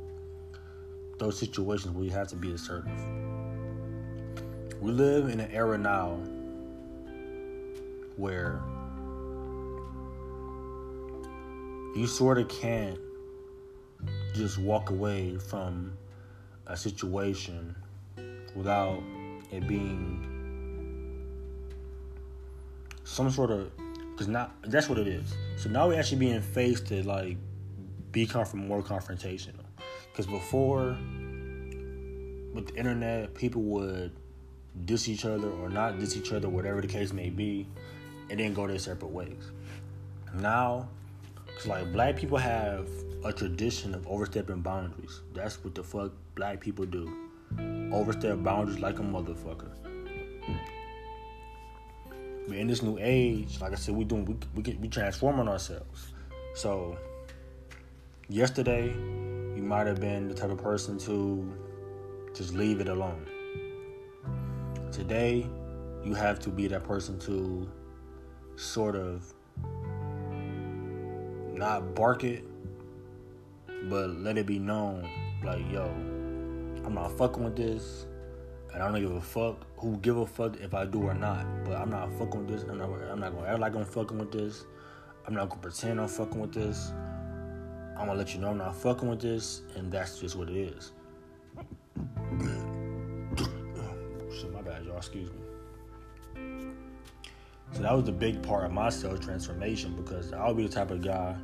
those 1.18 1.38
situations 1.38 1.94
where 1.94 2.04
you 2.04 2.10
have 2.10 2.28
to 2.28 2.36
be 2.36 2.52
assertive. 2.52 3.19
We 4.80 4.92
live 4.92 5.28
in 5.28 5.40
an 5.40 5.50
era 5.50 5.76
now 5.76 6.18
where 8.16 8.62
you 11.94 12.06
sort 12.06 12.38
of 12.38 12.48
can't 12.48 12.98
just 14.34 14.56
walk 14.56 14.88
away 14.88 15.36
from 15.36 15.92
a 16.66 16.78
situation 16.78 17.76
without 18.56 19.02
it 19.50 19.68
being 19.68 20.26
some 23.04 23.30
sort 23.30 23.50
of 23.50 23.70
because 24.12 24.28
not 24.28 24.54
that's 24.62 24.88
what 24.88 24.98
it 24.98 25.08
is. 25.08 25.34
So 25.56 25.68
now 25.68 25.88
we're 25.88 25.98
actually 25.98 26.20
being 26.20 26.40
faced 26.40 26.86
to 26.86 27.02
like 27.02 27.36
be 28.12 28.26
conf- 28.26 28.54
more 28.54 28.82
confrontational. 28.82 29.64
Because 30.10 30.26
before, 30.26 30.96
with 32.54 32.68
the 32.68 32.74
internet, 32.76 33.34
people 33.34 33.62
would 33.62 34.12
diss 34.86 35.08
each 35.08 35.24
other 35.24 35.50
or 35.50 35.68
not 35.68 35.98
diss 35.98 36.16
each 36.16 36.32
other, 36.32 36.48
whatever 36.48 36.80
the 36.80 36.86
case 36.88 37.12
may 37.12 37.30
be, 37.30 37.66
and 38.30 38.40
then 38.40 38.54
go 38.54 38.66
their 38.66 38.78
separate 38.78 39.10
ways. 39.10 39.50
Now, 40.34 40.88
it's 41.54 41.66
like 41.66 41.92
black 41.92 42.16
people 42.16 42.38
have 42.38 42.88
a 43.24 43.32
tradition 43.32 43.94
of 43.94 44.06
overstepping 44.06 44.62
boundaries. 44.62 45.20
That's 45.34 45.62
what 45.62 45.74
the 45.74 45.82
fuck 45.82 46.12
black 46.34 46.60
people 46.60 46.86
do. 46.86 47.28
Overstep 47.92 48.42
boundaries 48.42 48.78
like 48.78 48.98
a 48.98 49.02
motherfucker. 49.02 49.70
But 52.46 52.56
in 52.56 52.66
this 52.66 52.82
new 52.82 52.98
age, 53.00 53.60
like 53.60 53.72
I 53.72 53.74
said, 53.74 53.94
we 53.94 54.04
doing 54.04 54.24
we 54.24 54.62
we, 54.62 54.74
we 54.74 54.88
transforming 54.88 55.48
ourselves. 55.48 56.12
So 56.54 56.96
yesterday 58.28 58.88
you 58.88 59.62
might 59.62 59.86
have 59.86 60.00
been 60.00 60.28
the 60.28 60.34
type 60.34 60.50
of 60.50 60.62
person 60.62 60.98
to 61.00 61.52
just 62.34 62.54
leave 62.54 62.80
it 62.80 62.88
alone. 62.88 63.26
Today 64.92 65.46
you 66.04 66.14
have 66.14 66.40
to 66.40 66.50
be 66.50 66.66
that 66.68 66.82
person 66.82 67.18
to 67.20 67.70
sort 68.56 68.96
of 68.96 69.32
not 71.52 71.94
bark 71.94 72.24
it, 72.24 72.44
but 73.84 74.10
let 74.10 74.36
it 74.36 74.46
be 74.46 74.58
known 74.58 75.08
like, 75.44 75.70
yo, 75.70 75.84
I'm 76.84 76.94
not 76.94 77.16
fucking 77.16 77.44
with 77.44 77.56
this, 77.56 78.06
and 78.72 78.82
I 78.82 78.90
don't 78.90 79.00
give 79.00 79.12
a 79.12 79.20
fuck 79.20 79.64
who 79.76 79.96
give 79.98 80.16
a 80.16 80.26
fuck 80.26 80.56
if 80.60 80.74
I 80.74 80.86
do 80.86 81.02
or 81.02 81.14
not. 81.14 81.46
But 81.64 81.76
I'm 81.76 81.90
not 81.90 82.12
fucking 82.18 82.46
with 82.46 82.48
this. 82.48 82.62
I'm 82.68 82.78
not. 82.78 82.90
I'm 83.10 83.20
not 83.20 83.32
gonna 83.32 83.46
act 83.46 83.60
like 83.60 83.76
I'm 83.76 83.84
fucking 83.84 84.18
with 84.18 84.32
this. 84.32 84.64
I'm 85.26 85.34
not 85.34 85.50
gonna 85.50 85.60
pretend 85.60 86.00
I'm 86.00 86.08
fucking 86.08 86.40
with 86.40 86.52
this. 86.52 86.92
I'm 87.96 88.06
gonna 88.06 88.14
let 88.14 88.34
you 88.34 88.40
know 88.40 88.50
I'm 88.50 88.58
not 88.58 88.74
fucking 88.74 89.08
with 89.08 89.20
this, 89.20 89.62
and 89.76 89.92
that's 89.92 90.18
just 90.18 90.34
what 90.36 90.48
it 90.48 90.56
is. 90.56 90.92
Excuse 95.00 95.30
me. 95.30 96.72
So 97.72 97.80
that 97.82 97.94
was 97.94 98.04
the 98.04 98.12
big 98.12 98.42
part 98.42 98.64
of 98.64 98.72
my 98.72 98.90
self 98.90 99.18
transformation 99.20 99.96
because 99.96 100.30
I'll 100.34 100.52
be 100.52 100.66
the 100.66 100.68
type 100.68 100.90
of 100.90 101.02
guy 101.02 101.36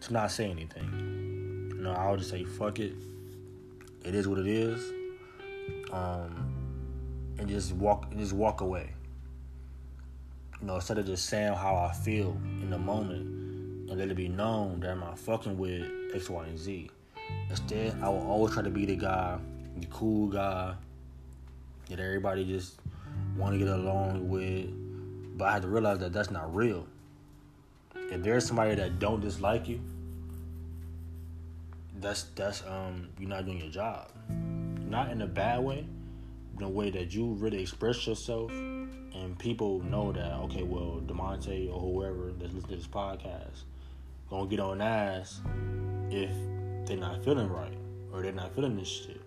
to 0.00 0.12
not 0.12 0.30
say 0.30 0.50
anything. 0.50 1.72
You 1.76 1.82
know, 1.82 1.92
I'll 1.92 2.16
just 2.16 2.30
say 2.30 2.44
fuck 2.44 2.78
it. 2.78 2.94
It 4.02 4.14
is 4.14 4.26
what 4.26 4.38
it 4.38 4.46
is. 4.46 4.82
Um, 5.92 6.54
and 7.38 7.48
just 7.48 7.72
walk, 7.72 8.10
just 8.16 8.32
walk 8.32 8.62
away. 8.62 8.94
You 10.62 10.68
know, 10.68 10.76
instead 10.76 10.96
of 10.96 11.04
just 11.04 11.26
saying 11.26 11.52
how 11.52 11.76
I 11.76 11.92
feel 11.92 12.30
in 12.62 12.70
the 12.70 12.78
moment 12.78 13.90
and 13.90 13.98
let 13.98 14.08
it 14.08 14.16
be 14.16 14.28
known 14.28 14.80
that 14.80 14.92
I'm 14.92 15.00
not 15.00 15.18
fucking 15.18 15.58
with 15.58 15.86
X, 16.14 16.30
Y, 16.30 16.46
and 16.46 16.58
Z. 16.58 16.90
Instead, 17.50 17.94
I 18.02 18.08
will 18.08 18.26
always 18.26 18.54
try 18.54 18.62
to 18.62 18.70
be 18.70 18.86
the 18.86 18.96
guy, 18.96 19.38
the 19.76 19.86
cool 19.88 20.28
guy 20.28 20.74
that 21.88 22.00
everybody 22.00 22.44
just 22.44 22.80
want 23.36 23.54
to 23.54 23.58
get 23.58 23.68
along 23.68 24.28
with. 24.28 24.68
But 25.38 25.44
I 25.46 25.52
had 25.54 25.62
to 25.62 25.68
realize 25.68 25.98
that 26.00 26.12
that's 26.12 26.30
not 26.30 26.54
real. 26.54 26.86
If 27.94 28.22
there's 28.22 28.46
somebody 28.46 28.74
that 28.74 28.98
don't 28.98 29.20
dislike 29.20 29.68
you, 29.68 29.80
that's 32.00 32.24
that's 32.34 32.62
um 32.66 33.08
you're 33.18 33.28
not 33.28 33.44
doing 33.44 33.58
your 33.58 33.70
job. 33.70 34.10
Not 34.88 35.10
in 35.10 35.22
a 35.22 35.26
bad 35.26 35.60
way, 35.60 35.86
in 36.56 36.62
a 36.62 36.68
way 36.68 36.90
that 36.90 37.14
you 37.14 37.34
really 37.34 37.60
express 37.60 38.06
yourself 38.06 38.50
and 38.50 39.38
people 39.38 39.80
know 39.80 40.12
that 40.12 40.32
okay, 40.44 40.62
well, 40.62 41.02
Demonte 41.06 41.72
or 41.72 41.80
whoever 41.80 42.32
that's 42.38 42.54
listening 42.54 42.62
to 42.62 42.76
this 42.76 42.86
podcast 42.86 43.64
gonna 44.30 44.46
get 44.46 44.60
on 44.60 44.80
ass 44.80 45.40
if 46.10 46.30
they're 46.86 46.96
not 46.96 47.24
feeling 47.24 47.48
right 47.48 47.72
or 48.12 48.22
they're 48.22 48.32
not 48.32 48.54
feeling 48.54 48.76
this 48.76 48.88
shit. 48.88 49.17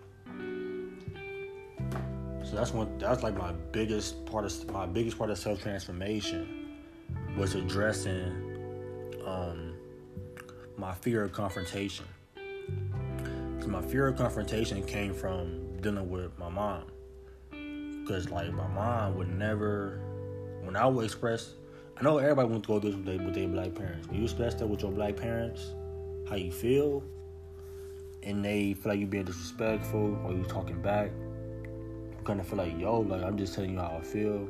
So 2.52 2.58
that's 2.58 2.74
one. 2.74 2.98
That's 2.98 3.22
like 3.22 3.34
my 3.34 3.52
biggest 3.72 4.26
part 4.26 4.44
of 4.44 4.70
my 4.70 4.84
biggest 4.84 5.16
part 5.16 5.30
of 5.30 5.38
self 5.38 5.62
transformation 5.62 6.82
was 7.34 7.54
addressing 7.54 9.16
um, 9.26 9.72
my 10.76 10.92
fear 10.92 11.24
of 11.24 11.32
confrontation. 11.32 12.04
Cause 13.58 13.68
my 13.68 13.80
fear 13.80 14.06
of 14.06 14.18
confrontation 14.18 14.82
came 14.84 15.14
from 15.14 15.80
dealing 15.80 16.10
with 16.10 16.38
my 16.38 16.50
mom. 16.50 16.84
Cause 18.06 18.28
like 18.28 18.52
my 18.52 18.68
mom 18.68 19.16
would 19.16 19.30
never, 19.30 20.02
when 20.60 20.76
I 20.76 20.84
would 20.84 21.06
express 21.06 21.54
I 21.98 22.02
know 22.02 22.18
everybody 22.18 22.48
wants 22.48 22.66
to 22.66 22.74
go 22.74 22.80
through 22.80 23.02
this 23.02 23.18
with 23.18 23.34
their, 23.34 23.48
black 23.48 23.74
parents. 23.74 24.08
When 24.08 24.18
you 24.18 24.24
express 24.24 24.56
that 24.56 24.66
with 24.66 24.82
your 24.82 24.92
black 24.92 25.16
parents, 25.16 25.70
how 26.28 26.36
you 26.36 26.52
feel, 26.52 27.02
and 28.22 28.44
they 28.44 28.74
feel 28.74 28.92
like 28.92 28.98
you're 28.98 29.08
being 29.08 29.24
disrespectful 29.24 30.20
or 30.22 30.32
you 30.32 30.44
talking 30.44 30.82
back, 30.82 31.12
kind 32.24 32.40
of 32.40 32.46
feel 32.46 32.58
like, 32.58 32.78
yo, 32.78 33.00
like 33.00 33.22
I'm 33.22 33.36
just 33.36 33.54
telling 33.54 33.70
you 33.70 33.78
how 33.78 33.98
I 34.00 34.04
feel, 34.04 34.48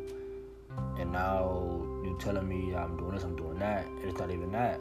and 0.98 1.12
now 1.12 1.82
you're 2.04 2.18
telling 2.18 2.48
me 2.48 2.74
I'm 2.74 2.96
doing 2.96 3.12
this, 3.12 3.24
I'm 3.24 3.37
doing 3.37 3.58
that, 3.58 3.87
and 3.87 4.04
it's 4.04 4.18
not 4.18 4.30
even 4.30 4.52
that. 4.52 4.80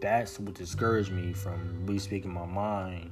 That's 0.00 0.38
what 0.38 0.54
discouraged 0.54 1.12
me 1.12 1.32
from 1.32 1.84
really 1.84 1.98
speaking 1.98 2.32
my 2.32 2.46
mind 2.46 3.10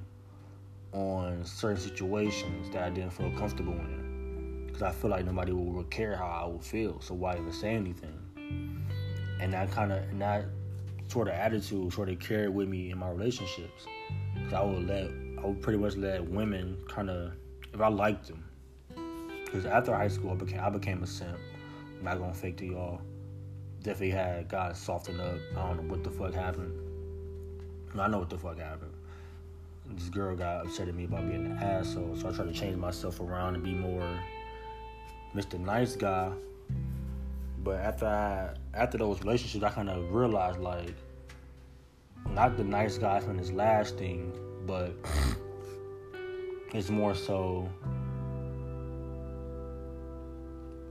on 0.93 1.45
certain 1.45 1.77
situations 1.77 2.71
that 2.71 2.83
I 2.83 2.91
didn't 2.91 3.13
feel 3.13 3.31
comfortable 3.33 3.75
in. 3.75 4.65
Because 4.67 4.83
I 4.83 4.91
feel 4.93 5.11
like 5.11 5.25
nobody 5.25 5.53
will 5.53 5.85
care 5.85 6.17
how 6.17 6.27
I 6.27 6.47
would 6.47 6.65
feel, 6.65 7.01
so 7.01 7.15
why 7.15 7.37
even 7.37 7.53
say 7.53 7.75
anything? 7.75 8.19
And 9.41 9.53
that 9.53 9.71
kind 9.71 9.93
of, 9.93 9.99
and 9.99 10.21
that 10.21 10.47
sort 11.09 11.29
of 11.29 11.35
attitude 11.35 11.93
sort 11.93 12.09
of 12.09 12.19
carried 12.19 12.51
with 12.51 12.69
me 12.69 12.91
in 12.91 12.99
my 12.99 13.11
relationships. 13.11 13.87
Cause 14.45 14.53
I 14.53 14.63
would 14.63 14.87
let, 14.87 15.11
I 15.43 15.47
would 15.47 15.63
pretty 15.63 15.79
much 15.79 15.97
let 15.97 16.25
women 16.25 16.79
kind 16.89 17.11
of, 17.11 17.33
if 17.73 17.81
I 17.81 17.89
liked 17.89 18.29
them. 18.29 18.45
Because 19.49 19.65
after 19.65 19.97
high 19.97 20.09
school, 20.09 20.33
I 20.33 20.35
became, 20.35 20.61
I 20.61 20.69
became 20.69 21.03
a 21.03 21.07
simp. 21.07 21.39
I'm 21.99 22.05
not 22.05 22.19
gonna 22.19 22.35
fake 22.35 22.59
to 22.59 22.67
y'all. 22.67 23.01
Definitely 23.83 24.11
had 24.11 24.47
guys 24.47 24.79
soften 24.79 25.19
up. 25.19 25.39
I 25.57 25.67
don't 25.67 25.83
know 25.83 25.91
what 25.91 26.05
the 26.05 26.11
fuck 26.11 26.35
happened. 26.35 26.79
I 27.99 28.09
know 28.09 28.19
what 28.19 28.29
the 28.29 28.37
fuck 28.37 28.59
happened. 28.59 28.93
This 29.87 30.11
girl 30.11 30.37
got 30.37 30.67
upset 30.67 30.89
at 30.89 30.95
me 30.95 31.05
about 31.05 31.27
being 31.27 31.47
an 31.47 31.57
asshole, 31.63 32.15
so 32.15 32.29
I 32.29 32.33
tried 32.33 32.49
to 32.49 32.53
change 32.53 32.77
myself 32.77 33.21
around 33.21 33.55
and 33.55 33.65
be 33.65 33.73
more 33.73 34.21
Mr. 35.35 35.59
Nice 35.59 35.97
Guy. 35.97 36.31
But 37.65 37.77
after 37.77 38.07
I, 38.07 38.51
after 38.75 38.99
those 38.99 39.21
relationships, 39.21 39.65
I 39.65 39.71
kind 39.71 39.89
of 39.89 40.13
realized 40.13 40.61
like 40.61 40.95
not 42.35 42.59
the 42.59 42.65
nice 42.65 42.99
guy 42.99 43.21
from 43.21 43.39
his 43.39 43.51
last 43.51 43.97
thing, 43.97 44.31
but 44.67 44.93
it's 46.75 46.91
more 46.91 47.15
so 47.15 47.67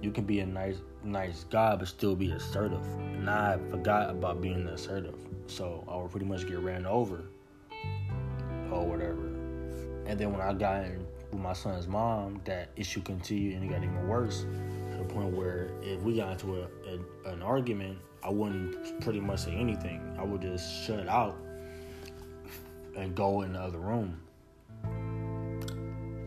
you 0.01 0.11
can 0.11 0.25
be 0.25 0.39
a 0.39 0.45
nice 0.45 0.77
nice 1.03 1.45
guy 1.45 1.75
but 1.75 1.87
still 1.87 2.15
be 2.15 2.31
assertive. 2.31 2.85
And 2.97 3.29
I 3.29 3.57
forgot 3.69 4.09
about 4.09 4.41
being 4.41 4.67
assertive. 4.67 5.15
So 5.47 5.83
I 5.87 5.95
would 5.95 6.11
pretty 6.11 6.25
much 6.25 6.47
get 6.47 6.59
ran 6.59 6.85
over 6.85 7.23
or 8.71 8.85
whatever. 8.85 9.25
And 10.05 10.19
then 10.19 10.31
when 10.31 10.41
I 10.41 10.53
got 10.53 10.85
in 10.85 11.05
with 11.31 11.41
my 11.41 11.53
son's 11.53 11.87
mom, 11.87 12.41
that 12.45 12.69
issue 12.75 13.01
continued 13.01 13.55
and 13.55 13.63
it 13.63 13.67
got 13.67 13.83
even 13.83 14.07
worse 14.07 14.45
to 14.91 14.97
the 14.97 15.03
point 15.03 15.35
where 15.35 15.71
if 15.81 16.01
we 16.01 16.15
got 16.15 16.33
into 16.33 16.61
a, 16.61 16.67
a, 16.87 17.33
an 17.33 17.41
argument, 17.41 17.97
I 18.23 18.29
wouldn't 18.29 19.01
pretty 19.01 19.19
much 19.19 19.41
say 19.41 19.55
anything. 19.55 20.15
I 20.19 20.23
would 20.23 20.41
just 20.41 20.85
shut 20.85 21.07
out 21.07 21.37
and 22.95 23.15
go 23.15 23.41
in 23.41 23.53
the 23.53 23.59
other 23.59 23.79
room. 23.79 24.19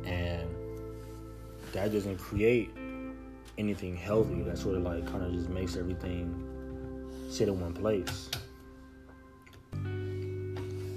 And 0.05 0.49
that 1.73 1.93
doesn't 1.93 2.19
create 2.19 2.71
anything 3.59 3.97
healthy. 3.97 4.43
That 4.43 4.59
sort 4.59 4.77
of 4.77 4.83
like 4.83 5.07
kind 5.07 5.25
of 5.25 5.33
just 5.33 5.49
makes 5.49 5.77
everything 5.77 6.47
sit 7.29 7.49
in 7.49 7.61
one 7.61 7.73
place. 7.73 8.31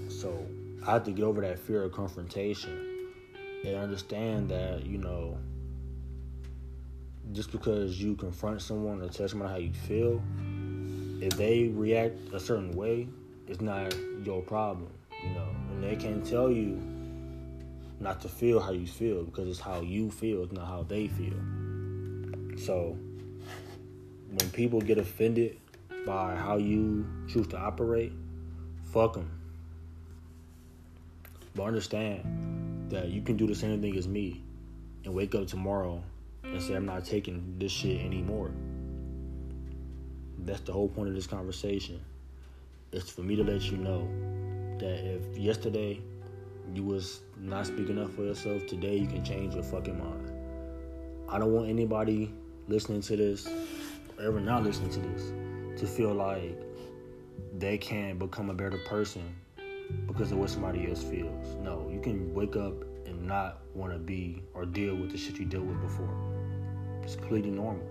So 0.09 0.45
I 0.85 0.93
had 0.93 1.05
to 1.05 1.11
get 1.11 1.23
over 1.23 1.41
that 1.41 1.59
fear 1.59 1.83
of 1.83 1.91
confrontation 1.91 3.11
and 3.65 3.75
understand 3.75 4.49
that, 4.49 4.85
you 4.85 4.97
know, 4.97 5.37
just 7.31 7.51
because 7.51 8.01
you 8.01 8.15
confront 8.15 8.61
someone 8.61 9.01
or 9.01 9.09
tell 9.09 9.27
someone 9.27 9.49
how 9.49 9.57
you 9.57 9.73
feel, 9.73 10.21
if 11.21 11.37
they 11.37 11.69
react 11.69 12.17
a 12.33 12.39
certain 12.39 12.71
way, 12.71 13.07
it's 13.47 13.61
not 13.61 13.95
your 14.23 14.41
problem, 14.41 14.91
you 15.23 15.29
know. 15.29 15.47
And 15.71 15.83
they 15.83 15.95
can't 15.95 16.25
tell 16.25 16.51
you 16.51 16.81
not 17.99 18.19
to 18.21 18.29
feel 18.29 18.59
how 18.59 18.71
you 18.71 18.87
feel 18.87 19.23
because 19.23 19.47
it's 19.47 19.59
how 19.59 19.81
you 19.81 20.11
feel, 20.11 20.43
it's 20.43 20.51
not 20.51 20.67
how 20.67 20.83
they 20.83 21.07
feel. 21.07 21.39
So 22.63 22.95
when 24.29 24.49
people 24.51 24.79
get 24.79 24.97
offended 24.97 25.57
by 26.05 26.33
how 26.33 26.55
you 26.55 27.05
choose 27.27 27.45
to 27.47 27.57
operate, 27.57 28.13
fuck 28.85 29.15
them. 29.15 29.29
But 31.55 31.63
understand 31.63 32.87
that 32.89 33.09
you 33.09 33.21
can 33.21 33.35
do 33.35 33.47
the 33.47 33.55
same 33.55 33.81
thing 33.81 33.97
as 33.97 34.07
me 34.07 34.41
and 35.03 35.13
wake 35.13 35.35
up 35.35 35.47
tomorrow 35.47 36.01
and 36.45 36.61
say, 36.61 36.75
I'm 36.75 36.85
not 36.85 37.03
taking 37.03 37.55
this 37.57 37.73
shit 37.73 37.99
anymore. 37.99 38.51
That's 40.39 40.61
the 40.61 40.71
whole 40.71 40.87
point 40.87 41.09
of 41.09 41.15
this 41.15 41.27
conversation. 41.27 41.99
It's 42.93 43.09
for 43.09 43.23
me 43.23 43.35
to 43.35 43.43
let 43.43 43.69
you 43.69 43.75
know 43.75 44.07
that 44.79 45.03
if 45.05 45.37
yesterday 45.37 45.99
you 46.73 46.85
was 46.85 47.19
not 47.37 47.67
speaking 47.67 47.99
up 47.99 48.15
for 48.15 48.23
yourself, 48.23 48.65
today 48.67 48.95
you 48.95 49.07
can 49.07 49.21
change 49.25 49.53
your 49.53 49.63
fucking 49.63 49.99
mind. 49.99 50.31
I 51.27 51.39
don't 51.39 51.51
want 51.51 51.67
anybody 51.67 52.33
listening 52.67 53.01
to 53.01 53.17
this, 53.17 53.47
or 54.17 54.25
ever 54.25 54.39
not 54.39 54.63
listening 54.63 54.89
to 54.91 54.99
this, 54.99 55.79
to 55.79 55.87
feel 55.87 56.13
like 56.13 56.57
they 57.57 57.77
can't 57.77 58.17
become 58.19 58.49
a 58.49 58.53
better 58.53 58.77
person 58.79 59.35
because 60.07 60.31
of 60.31 60.37
what 60.37 60.49
somebody 60.49 60.89
else 60.89 61.03
feels. 61.03 61.55
No, 61.61 61.89
you 61.91 61.99
can 61.99 62.33
wake 62.33 62.55
up 62.55 62.73
and 63.05 63.27
not 63.27 63.59
want 63.73 63.93
to 63.93 63.99
be 63.99 64.43
or 64.53 64.65
deal 64.65 64.95
with 64.95 65.11
the 65.11 65.17
shit 65.17 65.37
you 65.37 65.45
dealt 65.45 65.65
with 65.65 65.81
before. 65.81 66.09
It's 67.03 67.15
completely 67.15 67.51
normal. 67.51 67.87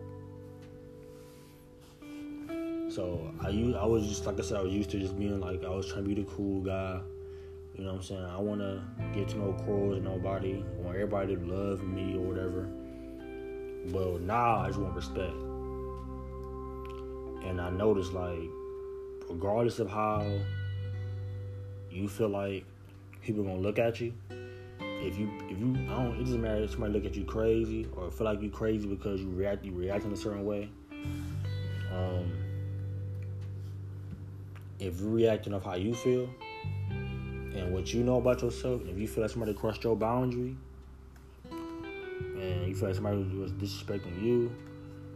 So 2.90 3.32
I 3.40 3.48
used, 3.48 3.76
I 3.76 3.87
was 3.87 4.06
just 4.06 4.26
like 4.26 4.38
I 4.38 4.42
said, 4.42 4.58
I 4.58 4.62
was 4.62 4.72
used 4.72 4.90
to 4.90 4.98
just 4.98 5.18
being 5.18 5.40
like 5.40 5.64
I 5.64 5.70
was 5.70 5.87
trying 5.87 6.04
to 6.04 6.08
be 6.14 6.22
the 6.22 6.28
cool 6.30 6.61
guy. 6.61 7.00
You 7.74 7.85
know 7.85 7.92
what 7.92 8.00
I'm 8.00 8.02
saying? 8.02 8.24
I 8.24 8.38
want 8.38 8.61
to 8.61 8.82
get 9.14 9.28
to 9.30 9.38
know 9.38 9.52
crows 9.64 9.96
and 9.96 10.04
nobody. 10.04 10.62
I 10.62 10.82
want 10.82 10.96
everybody 10.96 11.37
to 11.37 11.42
love 11.42 11.82
me 11.82 12.16
or 12.16 12.20
whatever. 12.20 12.68
But 13.90 14.21
now 14.21 14.59
I 14.59 14.68
just 14.68 14.79
want 14.79 14.95
respect. 14.95 15.35
And 17.45 17.61
I 17.61 17.71
noticed 17.71 18.12
like, 18.12 18.49
regardless 19.29 19.79
of 19.81 19.90
how 19.90 20.25
you 21.90 22.09
feel 22.09 22.29
like 22.29 22.64
people 23.23 23.42
gonna 23.42 23.57
look 23.57 23.79
at 23.79 24.01
you, 24.01 24.14
if 24.81 25.18
you 25.18 25.29
if 25.51 25.59
you 25.59 25.75
I 25.90 26.03
don't 26.03 26.16
it 26.16 26.25
doesn't 26.25 26.40
matter 26.40 26.62
if 26.62 26.71
somebody 26.71 26.92
look 26.92 27.05
at 27.05 27.16
you 27.16 27.25
crazy 27.25 27.88
or 27.97 28.11
feel 28.11 28.25
like 28.25 28.40
you 28.40 28.51
crazy 28.51 28.87
because 28.87 29.21
you 29.21 29.31
react 29.31 29.64
you 29.64 29.73
react 29.73 30.05
in 30.05 30.12
a 30.12 30.16
certain 30.16 30.45
way. 30.45 30.71
Um, 31.92 32.33
if 34.79 35.01
you're 35.01 35.11
reacting 35.11 35.55
off 35.55 35.64
how 35.64 35.75
you 35.75 35.95
feel 35.95 36.29
and 36.90 37.73
what 37.73 37.92
you 37.92 38.03
know 38.03 38.16
about 38.16 38.42
yourself, 38.42 38.83
if 38.87 38.97
you 38.99 39.07
feel 39.07 39.23
like 39.23 39.31
somebody 39.31 39.55
crossed 39.55 39.85
your 39.85 39.97
boundary 39.97 40.57
and 42.42 42.66
you 42.66 42.74
feel 42.74 42.88
like 42.88 42.94
somebody 42.94 43.22
was 43.37 43.52
disrespecting 43.52 44.20
you, 44.20 44.55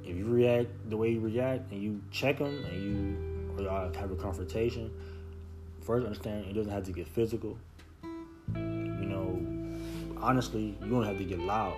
if 0.05 0.17
you 0.17 0.25
react 0.27 0.69
the 0.89 0.97
way 0.97 1.11
you 1.11 1.21
react 1.21 1.73
and 1.73 1.83
you 1.83 2.01
check 2.11 2.39
them 2.39 2.65
and 2.65 2.83
you 2.83 3.57
or 3.57 3.63
y'all 3.63 3.93
have 3.95 4.11
a 4.11 4.17
confrontation, 4.17 4.91
first 5.81 6.07
understand 6.07 6.47
it 6.47 6.53
doesn't 6.53 6.73
have 6.73 6.85
to 6.85 6.93
get 6.93 7.09
physical. 7.09 7.59
You 8.55 8.63
know, 8.63 9.43
honestly, 10.21 10.77
you 10.81 10.91
don't 10.91 11.05
have 11.05 11.19
to 11.19 11.25
get 11.25 11.41
loud. 11.41 11.77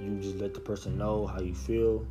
You 0.00 0.18
just 0.20 0.36
let 0.36 0.54
the 0.54 0.60
person 0.60 0.96
know 0.96 1.26
how 1.26 1.40
you 1.40 1.54
feel, 1.54 2.06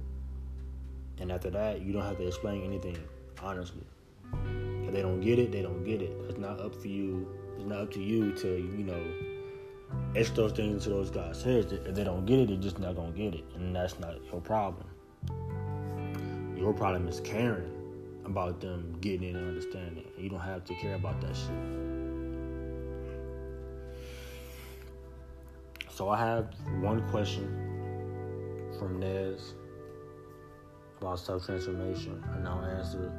and 1.19 1.31
after 1.31 1.51
that, 1.51 1.81
you 1.81 1.93
don't 1.93 2.01
have 2.01 2.17
to 2.17 2.27
explain 2.27 2.63
anything. 2.63 2.97
Honestly, 3.41 3.83
if 4.83 4.91
they 4.91 5.01
don't 5.01 5.21
get 5.21 5.37
it, 5.37 5.51
they 5.51 5.61
don't 5.61 5.83
get 5.83 6.01
it. 6.01 6.11
It's 6.27 6.39
not 6.39 6.59
up 6.59 6.75
for 6.75 6.87
you. 6.87 7.27
It's 7.57 7.65
not 7.65 7.81
up 7.81 7.93
to 7.93 8.01
you 8.01 8.33
to 8.33 8.47
you 8.47 8.83
know 8.83 9.24
those 10.13 10.51
things 10.51 10.73
into 10.73 10.89
those 10.89 11.11
guys' 11.11 11.41
heads. 11.43 11.71
If 11.71 11.95
they 11.95 12.03
don't 12.03 12.25
get 12.25 12.39
it, 12.39 12.47
they're 12.47 12.57
just 12.57 12.79
not 12.79 12.95
gonna 12.95 13.11
get 13.11 13.35
it, 13.35 13.43
and 13.55 13.75
that's 13.75 13.99
not 13.99 14.15
your 14.31 14.41
problem. 14.41 14.87
Your 16.57 16.73
problem 16.73 17.07
is 17.07 17.19
caring 17.19 17.71
about 18.25 18.59
them 18.59 18.97
getting 19.01 19.29
it 19.29 19.35
and 19.35 19.47
understanding. 19.47 20.05
You 20.17 20.29
don't 20.29 20.39
have 20.39 20.65
to 20.65 20.75
care 20.75 20.95
about 20.95 21.21
that 21.21 21.35
shit. 21.35 21.49
So 25.89 26.09
I 26.09 26.17
have 26.17 26.53
one 26.81 27.07
question 27.09 27.47
from 28.79 28.99
Nez 28.99 29.53
about 30.99 31.19
self 31.19 31.45
transformation, 31.45 32.23
and 32.33 32.47
I'll 32.47 32.65
answer 32.65 33.13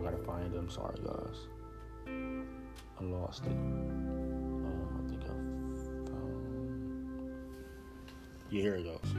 I 0.00 0.02
gotta 0.02 0.16
find 0.24 0.54
it. 0.54 0.58
I'm 0.58 0.70
sorry, 0.70 0.96
guys. 1.04 1.36
I 2.08 3.04
lost 3.04 3.44
it. 3.44 3.52
Um, 3.52 4.88
I 4.98 5.08
think 5.10 5.22
I 5.24 5.26
found. 6.08 7.30
Yeah, 8.50 8.62
here 8.62 8.76
it 8.76 8.84
goes. 8.84 9.14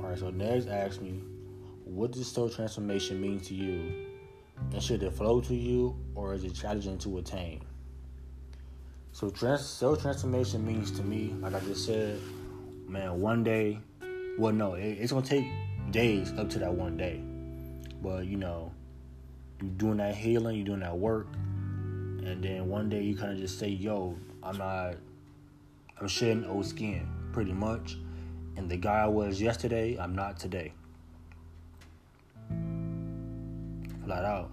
All 0.00 0.08
right. 0.08 0.18
So 0.18 0.30
Nez 0.30 0.68
asked 0.68 1.02
me, 1.02 1.20
"What 1.84 2.12
does 2.12 2.30
soul 2.30 2.48
transformation 2.48 3.20
mean 3.20 3.40
to 3.40 3.54
you?" 3.54 4.06
And 4.72 4.82
should 4.82 5.02
it 5.02 5.12
flow 5.12 5.40
to 5.40 5.54
you 5.54 5.96
or 6.14 6.34
is 6.34 6.44
it 6.44 6.54
challenging 6.54 6.98
to 6.98 7.18
attain? 7.18 7.62
So 9.12 9.30
trans- 9.30 9.66
self 9.66 10.02
transformation 10.02 10.64
means 10.64 10.92
to 10.92 11.02
me, 11.02 11.34
like 11.40 11.54
I 11.54 11.60
just 11.60 11.86
said, 11.86 12.20
man, 12.86 13.20
one 13.20 13.42
day, 13.42 13.80
well, 14.38 14.52
no, 14.52 14.74
it, 14.74 14.98
it's 15.00 15.12
gonna 15.12 15.26
take 15.26 15.46
days 15.90 16.32
up 16.38 16.48
to 16.50 16.58
that 16.60 16.72
one 16.72 16.96
day. 16.96 17.20
but 18.00 18.26
you 18.26 18.36
know, 18.36 18.72
you 19.60 19.68
doing 19.68 19.96
that 19.98 20.14
healing, 20.14 20.56
you're 20.56 20.66
doing 20.66 20.80
that 20.80 20.96
work, 20.96 21.26
and 21.34 22.42
then 22.42 22.68
one 22.68 22.88
day 22.88 23.02
you 23.02 23.16
kind 23.16 23.32
of 23.32 23.38
just 23.38 23.58
say, 23.58 23.68
"Yo, 23.68 24.16
I'm 24.42 24.58
not, 24.58 24.96
I'm 26.00 26.08
shedding 26.08 26.44
old 26.44 26.66
skin, 26.66 27.08
pretty 27.32 27.52
much." 27.52 27.96
And 28.56 28.68
the 28.68 28.76
guy 28.76 29.04
I 29.04 29.06
was 29.06 29.40
yesterday, 29.40 29.96
I'm 29.98 30.14
not 30.14 30.38
today. 30.38 30.72
Flat 34.04 34.24
out. 34.24 34.50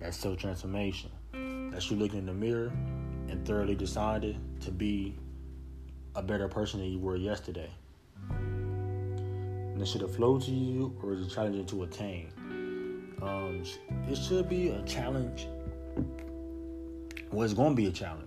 That's 0.00 0.16
self 0.16 0.38
transformation. 0.38 1.10
That's 1.70 1.90
you 1.90 1.96
looking 1.96 2.18
in 2.18 2.26
the 2.26 2.34
mirror 2.34 2.72
and 3.28 3.46
thoroughly 3.46 3.74
decided 3.74 4.36
to 4.60 4.70
be 4.70 5.14
a 6.14 6.22
better 6.22 6.48
person 6.48 6.80
than 6.80 6.90
you 6.90 6.98
were 6.98 7.16
yesterday. 7.16 7.70
And 8.30 9.80
it 9.80 9.86
should 9.86 10.02
have 10.02 10.14
flowed 10.14 10.42
to 10.42 10.50
you 10.50 10.96
or 11.02 11.14
is 11.14 11.26
it 11.26 11.30
challenging 11.30 11.64
to 11.66 11.84
attain? 11.84 12.30
Um, 13.22 13.62
it 14.08 14.16
should 14.16 14.48
be 14.48 14.70
a 14.70 14.82
challenge. 14.82 15.46
Well, 17.30 17.44
it's 17.44 17.54
to 17.54 17.74
be 17.74 17.86
a 17.86 17.92
challenge. 17.92 18.26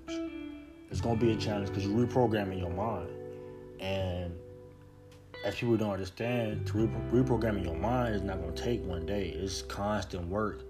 It's 0.89 1.01
to 1.01 1.15
be 1.15 1.33
a 1.33 1.35
challenge 1.35 1.69
because 1.69 1.85
you're 1.85 2.07
reprogramming 2.07 2.59
your 2.59 2.71
mind. 2.71 3.09
And 3.79 4.33
as 5.43 5.55
people 5.55 5.75
don't 5.77 5.91
understand, 5.91 6.65
to 6.67 6.73
reprogramming 7.11 7.65
your 7.65 7.75
mind 7.75 8.15
is 8.15 8.21
not 8.21 8.41
to 8.43 8.63
take 8.63 8.83
one 8.85 9.05
day. 9.05 9.29
It's 9.29 9.61
constant 9.61 10.27
work. 10.27 10.63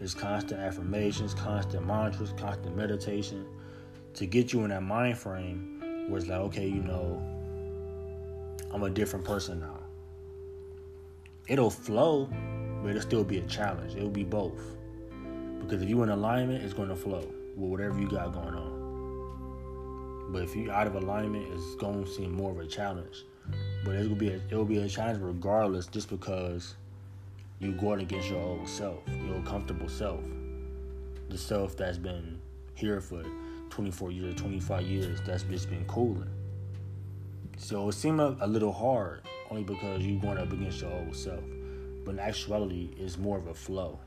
It's 0.00 0.14
constant 0.14 0.60
affirmations, 0.60 1.34
constant 1.34 1.86
mantras, 1.86 2.32
constant 2.36 2.76
meditation 2.76 3.46
to 4.14 4.26
get 4.26 4.52
you 4.52 4.62
in 4.64 4.70
that 4.70 4.82
mind 4.82 5.18
frame 5.18 6.06
where 6.08 6.18
it's 6.18 6.28
like, 6.28 6.40
okay, 6.40 6.66
you 6.66 6.82
know, 6.82 7.20
I'm 8.72 8.82
a 8.82 8.90
different 8.90 9.24
person 9.24 9.60
now. 9.60 9.78
It'll 11.48 11.70
flow, 11.70 12.28
but 12.84 12.90
it'll 12.90 13.00
still 13.00 13.24
be 13.24 13.38
a 13.38 13.46
challenge. 13.46 13.96
It'll 13.96 14.10
be 14.10 14.24
both. 14.24 14.60
Because 15.58 15.80
if 15.80 15.88
you're 15.88 16.02
in 16.02 16.10
alignment, 16.10 16.62
it's 16.62 16.74
going 16.74 16.90
to 16.90 16.94
flow 16.94 17.26
with 17.56 17.70
whatever 17.70 17.98
you 17.98 18.06
got 18.06 18.34
going 18.34 18.54
on. 18.54 20.28
But 20.30 20.42
if 20.42 20.54
you're 20.54 20.70
out 20.70 20.86
of 20.86 20.94
alignment, 20.94 21.50
it's 21.50 21.76
going 21.76 22.04
to 22.04 22.10
seem 22.10 22.32
more 22.32 22.50
of 22.50 22.58
a 22.58 22.66
challenge. 22.66 23.24
But 23.86 23.94
it'll 23.94 24.14
be 24.14 24.28
a, 24.28 24.40
it'll 24.50 24.66
be 24.66 24.76
a 24.76 24.86
challenge 24.86 25.22
regardless, 25.22 25.86
just 25.86 26.10
because 26.10 26.74
you're 27.58 27.72
going 27.72 28.00
against 28.02 28.28
your 28.28 28.42
old 28.42 28.68
self, 28.68 29.00
your 29.26 29.40
comfortable 29.44 29.88
self, 29.88 30.20
the 31.30 31.38
self 31.38 31.78
that's 31.78 31.96
been 31.96 32.38
here 32.74 33.00
for 33.00 33.24
24 33.70 34.12
years, 34.12 34.34
25 34.34 34.82
years, 34.82 35.20
that's 35.24 35.44
just 35.44 35.70
been 35.70 35.86
cooling. 35.86 36.28
So 37.56 37.88
it 37.88 37.92
seemed 37.94 38.20
a, 38.20 38.36
a 38.42 38.46
little 38.46 38.72
hard, 38.72 39.22
only 39.50 39.62
because 39.62 40.02
you're 40.02 40.20
going 40.20 40.36
up 40.36 40.52
against 40.52 40.82
your 40.82 40.92
old 40.92 41.16
self. 41.16 41.40
But 42.04 42.12
in 42.12 42.20
actuality, 42.20 42.90
it's 42.98 43.16
more 43.16 43.38
of 43.38 43.46
a 43.46 43.54
flow. 43.54 43.98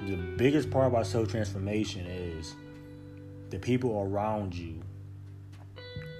The 0.00 0.16
biggest 0.36 0.70
part 0.70 0.86
about 0.86 1.06
soul 1.06 1.26
transformation 1.26 2.06
is 2.06 2.54
the 3.50 3.58
people 3.58 4.02
around 4.02 4.54
you 4.54 4.80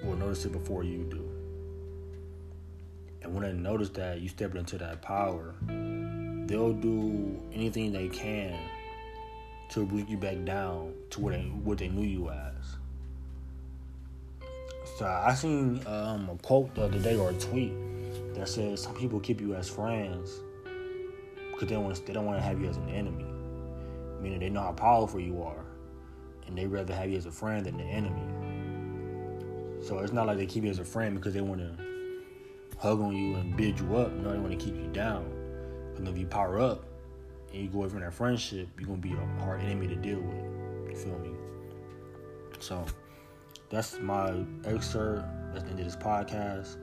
will 0.03 0.15
notice 0.15 0.45
it 0.45 0.51
before 0.51 0.83
you 0.83 1.05
do. 1.09 1.29
And 3.21 3.33
when 3.33 3.43
they 3.43 3.53
notice 3.53 3.89
that 3.89 4.21
you 4.21 4.29
step 4.29 4.55
into 4.55 4.77
that 4.77 5.01
power, 5.01 5.55
they'll 6.45 6.73
do 6.73 7.41
anything 7.53 7.91
they 7.91 8.09
can 8.09 8.59
to 9.69 9.85
bring 9.85 10.07
you 10.07 10.17
back 10.17 10.43
down 10.45 10.93
to 11.11 11.19
what 11.21 11.33
they 11.33 11.41
what 11.41 11.77
they 11.77 11.87
knew 11.87 12.05
you 12.05 12.29
as. 12.29 12.77
So 14.97 15.05
I 15.05 15.33
seen 15.33 15.81
um, 15.85 16.29
a 16.29 16.35
quote 16.41 16.73
the 16.75 16.83
other 16.83 16.99
day 16.99 17.15
or 17.15 17.29
a 17.29 17.33
tweet 17.33 17.73
that 18.33 18.49
says 18.49 18.81
some 18.83 18.95
people 18.95 19.19
keep 19.19 19.39
you 19.39 19.55
as 19.55 19.69
friends 19.69 20.41
because 21.59 21.69
they 21.69 21.77
want 21.77 22.05
they 22.05 22.13
don't 22.13 22.25
want 22.25 22.37
to 22.37 22.41
have 22.41 22.61
you 22.61 22.69
as 22.69 22.77
an 22.77 22.87
enemy, 22.87 23.25
meaning 24.21 24.39
they 24.39 24.49
know 24.49 24.61
how 24.61 24.71
powerful 24.71 25.19
you 25.19 25.43
are, 25.43 25.65
and 26.47 26.57
they 26.57 26.65
rather 26.65 26.95
have 26.95 27.09
you 27.09 27.17
as 27.17 27.25
a 27.25 27.31
friend 27.31 27.65
than 27.65 27.77
the 27.77 27.83
enemy. 27.83 28.21
So 29.85 29.99
it's 29.99 30.13
not 30.13 30.27
like 30.27 30.37
they 30.37 30.45
keep 30.45 30.63
you 30.63 30.69
as 30.69 30.79
a 30.79 30.85
friend 30.85 31.15
because 31.15 31.33
they 31.33 31.41
want 31.41 31.59
to 31.59 31.75
hug 32.77 33.01
on 33.01 33.13
you 33.13 33.35
and 33.35 33.57
build 33.57 33.77
you 33.77 33.97
up. 33.97 34.13
No, 34.13 34.31
they 34.31 34.39
want 34.39 34.57
to 34.57 34.65
keep 34.65 34.75
you 34.75 34.87
down. 34.93 35.25
And 35.97 36.07
if 36.07 36.17
you 36.17 36.25
power 36.27 36.61
up, 36.61 36.85
and 37.51 37.61
you 37.61 37.67
go 37.67 37.79
away 37.79 37.89
from 37.89 37.99
that 38.01 38.13
friendship, 38.13 38.69
you're 38.77 38.87
gonna 38.87 39.01
be 39.01 39.11
a 39.13 39.43
hard 39.43 39.61
enemy 39.61 39.87
to 39.87 39.95
deal 39.95 40.19
with. 40.19 40.89
You 40.89 40.95
feel 40.95 41.19
me? 41.19 41.31
So 42.59 42.85
that's 43.69 43.99
my 43.99 44.45
excerpt. 44.63 45.25
That's 45.51 45.65
the 45.65 45.71
end 45.71 45.79
of 45.79 45.85
this 45.85 45.97
podcast. 45.97 46.77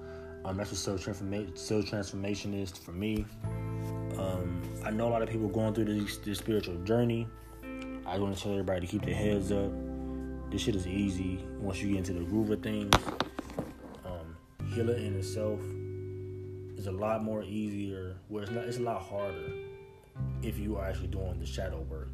Um, 0.45 0.59
that's 0.59 0.71
what 0.71 0.79
self 1.57 1.87
transformation 1.87 2.53
is 2.53 2.73
for 2.73 2.93
me. 2.93 3.25
Um, 4.19 4.63
I 4.85 4.91
know 4.91 5.09
a 5.09 5.11
lot 5.11 5.23
of 5.23 5.29
people 5.29 5.49
going 5.49 5.75
through 5.75 5.87
this, 5.87 6.17
this 6.19 6.39
spiritual 6.39 6.77
journey. 6.85 7.29
I 8.07 8.19
want 8.19 8.37
to 8.37 8.43
tell 8.43 8.53
everybody 8.53 8.81
to 8.81 8.87
keep 8.87 9.05
their 9.05 9.15
heads 9.15 9.53
up. 9.53 9.71
This 10.51 10.63
shit 10.63 10.77
is 10.77 10.87
easy 10.87 11.45
once 11.59 11.83
you 11.83 11.89
get 11.89 11.99
into 11.99 12.13
the 12.13 12.25
groove 12.25 12.51
of 12.51 12.63
things. 12.63 12.95
Um, 14.05 14.37
healing 14.73 15.05
in 15.05 15.17
itself 15.17 15.61
is 16.79 16.87
a 16.87 16.93
lot 16.93 17.23
more 17.23 17.43
easier. 17.43 18.17
Where 18.29 18.45
it's 18.45 18.53
not, 18.53 18.65
it's 18.65 18.79
a 18.79 18.83
lot 18.83 19.03
harder 19.03 19.53
if 20.43 20.59
you 20.59 20.77
are 20.77 20.87
actually 20.87 21.09
doing 21.09 21.39
the 21.39 21.47
shadow 21.47 21.81
work. 21.81 22.09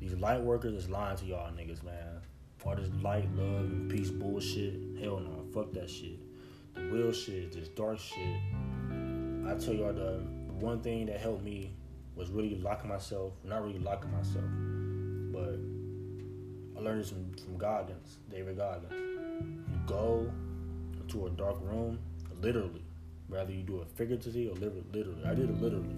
These 0.00 0.14
light 0.14 0.40
workers 0.40 0.74
is 0.74 0.90
lying 0.90 1.16
to 1.18 1.24
y'all 1.24 1.50
niggas, 1.52 1.82
man. 1.82 2.20
All 2.64 2.76
this 2.76 2.90
light, 3.02 3.28
love, 3.36 3.64
and 3.64 3.90
peace 3.90 4.10
bullshit. 4.10 4.74
Hell 5.00 5.18
no, 5.18 5.44
fuck 5.52 5.72
that 5.72 5.90
shit. 5.90 6.18
The 6.74 6.82
real 6.82 7.12
shit, 7.12 7.52
this 7.52 7.68
dark 7.68 7.98
shit. 7.98 8.36
I 9.46 9.54
tell 9.54 9.74
y'all 9.74 9.92
the 9.92 10.22
one 10.62 10.80
thing 10.80 11.06
that 11.06 11.20
helped 11.20 11.42
me 11.42 11.72
was 12.14 12.30
really 12.30 12.54
locking 12.54 12.88
myself, 12.88 13.32
not 13.42 13.64
really 13.64 13.80
locking 13.80 14.12
myself, 14.12 14.44
but 15.32 15.58
I 16.78 16.84
learned 16.84 17.00
this 17.00 17.10
from, 17.10 17.58
Goggins, 17.58 18.18
David 18.30 18.56
Goggins. 18.56 18.92
You 18.92 19.80
go 19.86 20.30
into 21.00 21.26
a 21.26 21.30
dark 21.30 21.56
room, 21.62 21.98
literally, 22.40 22.84
whether 23.26 23.50
you 23.50 23.62
do 23.64 23.80
it 23.80 23.88
figuratively 23.96 24.48
or 24.48 24.54
literally. 24.54 25.24
I 25.26 25.34
did 25.34 25.50
it 25.50 25.60
literally. 25.60 25.96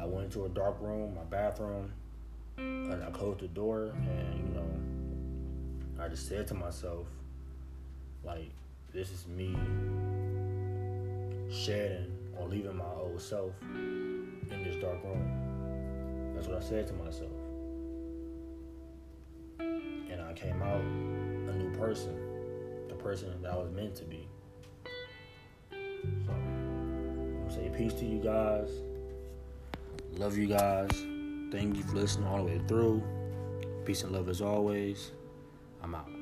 I 0.00 0.06
went 0.06 0.24
into 0.24 0.46
a 0.46 0.48
dark 0.48 0.78
room, 0.80 1.14
my 1.14 1.24
bathroom, 1.24 1.92
and 2.56 3.04
I 3.04 3.10
closed 3.10 3.40
the 3.40 3.48
door, 3.48 3.92
and 3.94 4.38
you 4.38 4.54
know, 4.54 6.02
I 6.02 6.08
just 6.08 6.28
said 6.28 6.46
to 6.48 6.54
myself, 6.54 7.06
like, 8.24 8.50
this 8.92 9.10
is 9.10 9.26
me 9.26 9.54
shedding 11.50 12.15
or 12.38 12.48
leaving 12.48 12.76
my 12.76 12.84
old 12.84 13.20
self 13.20 13.52
in 13.62 14.62
this 14.64 14.76
dark 14.76 15.02
room. 15.04 16.32
That's 16.34 16.48
what 16.48 16.58
I 16.58 16.60
said 16.60 16.86
to 16.88 16.92
myself. 16.94 17.30
And 19.58 20.20
I 20.20 20.32
came 20.34 20.62
out 20.62 20.80
a 20.80 21.56
new 21.56 21.70
person, 21.78 22.16
the 22.88 22.94
person 22.94 23.40
that 23.42 23.52
I 23.52 23.56
was 23.56 23.70
meant 23.70 23.94
to 23.96 24.04
be. 24.04 24.28
So, 25.70 26.32
I'm 26.32 27.46
gonna 27.48 27.54
say 27.54 27.70
peace 27.76 27.94
to 27.94 28.04
you 28.04 28.18
guys. 28.18 28.70
Love 30.18 30.36
you 30.36 30.46
guys. 30.46 30.90
Thank 31.52 31.76
you 31.76 31.82
for 31.82 31.96
listening 31.96 32.26
all 32.26 32.38
the 32.38 32.44
way 32.44 32.60
through. 32.66 33.02
Peace 33.84 34.02
and 34.02 34.12
love 34.12 34.28
as 34.28 34.40
always. 34.40 35.12
I'm 35.82 35.94
out. 35.94 36.15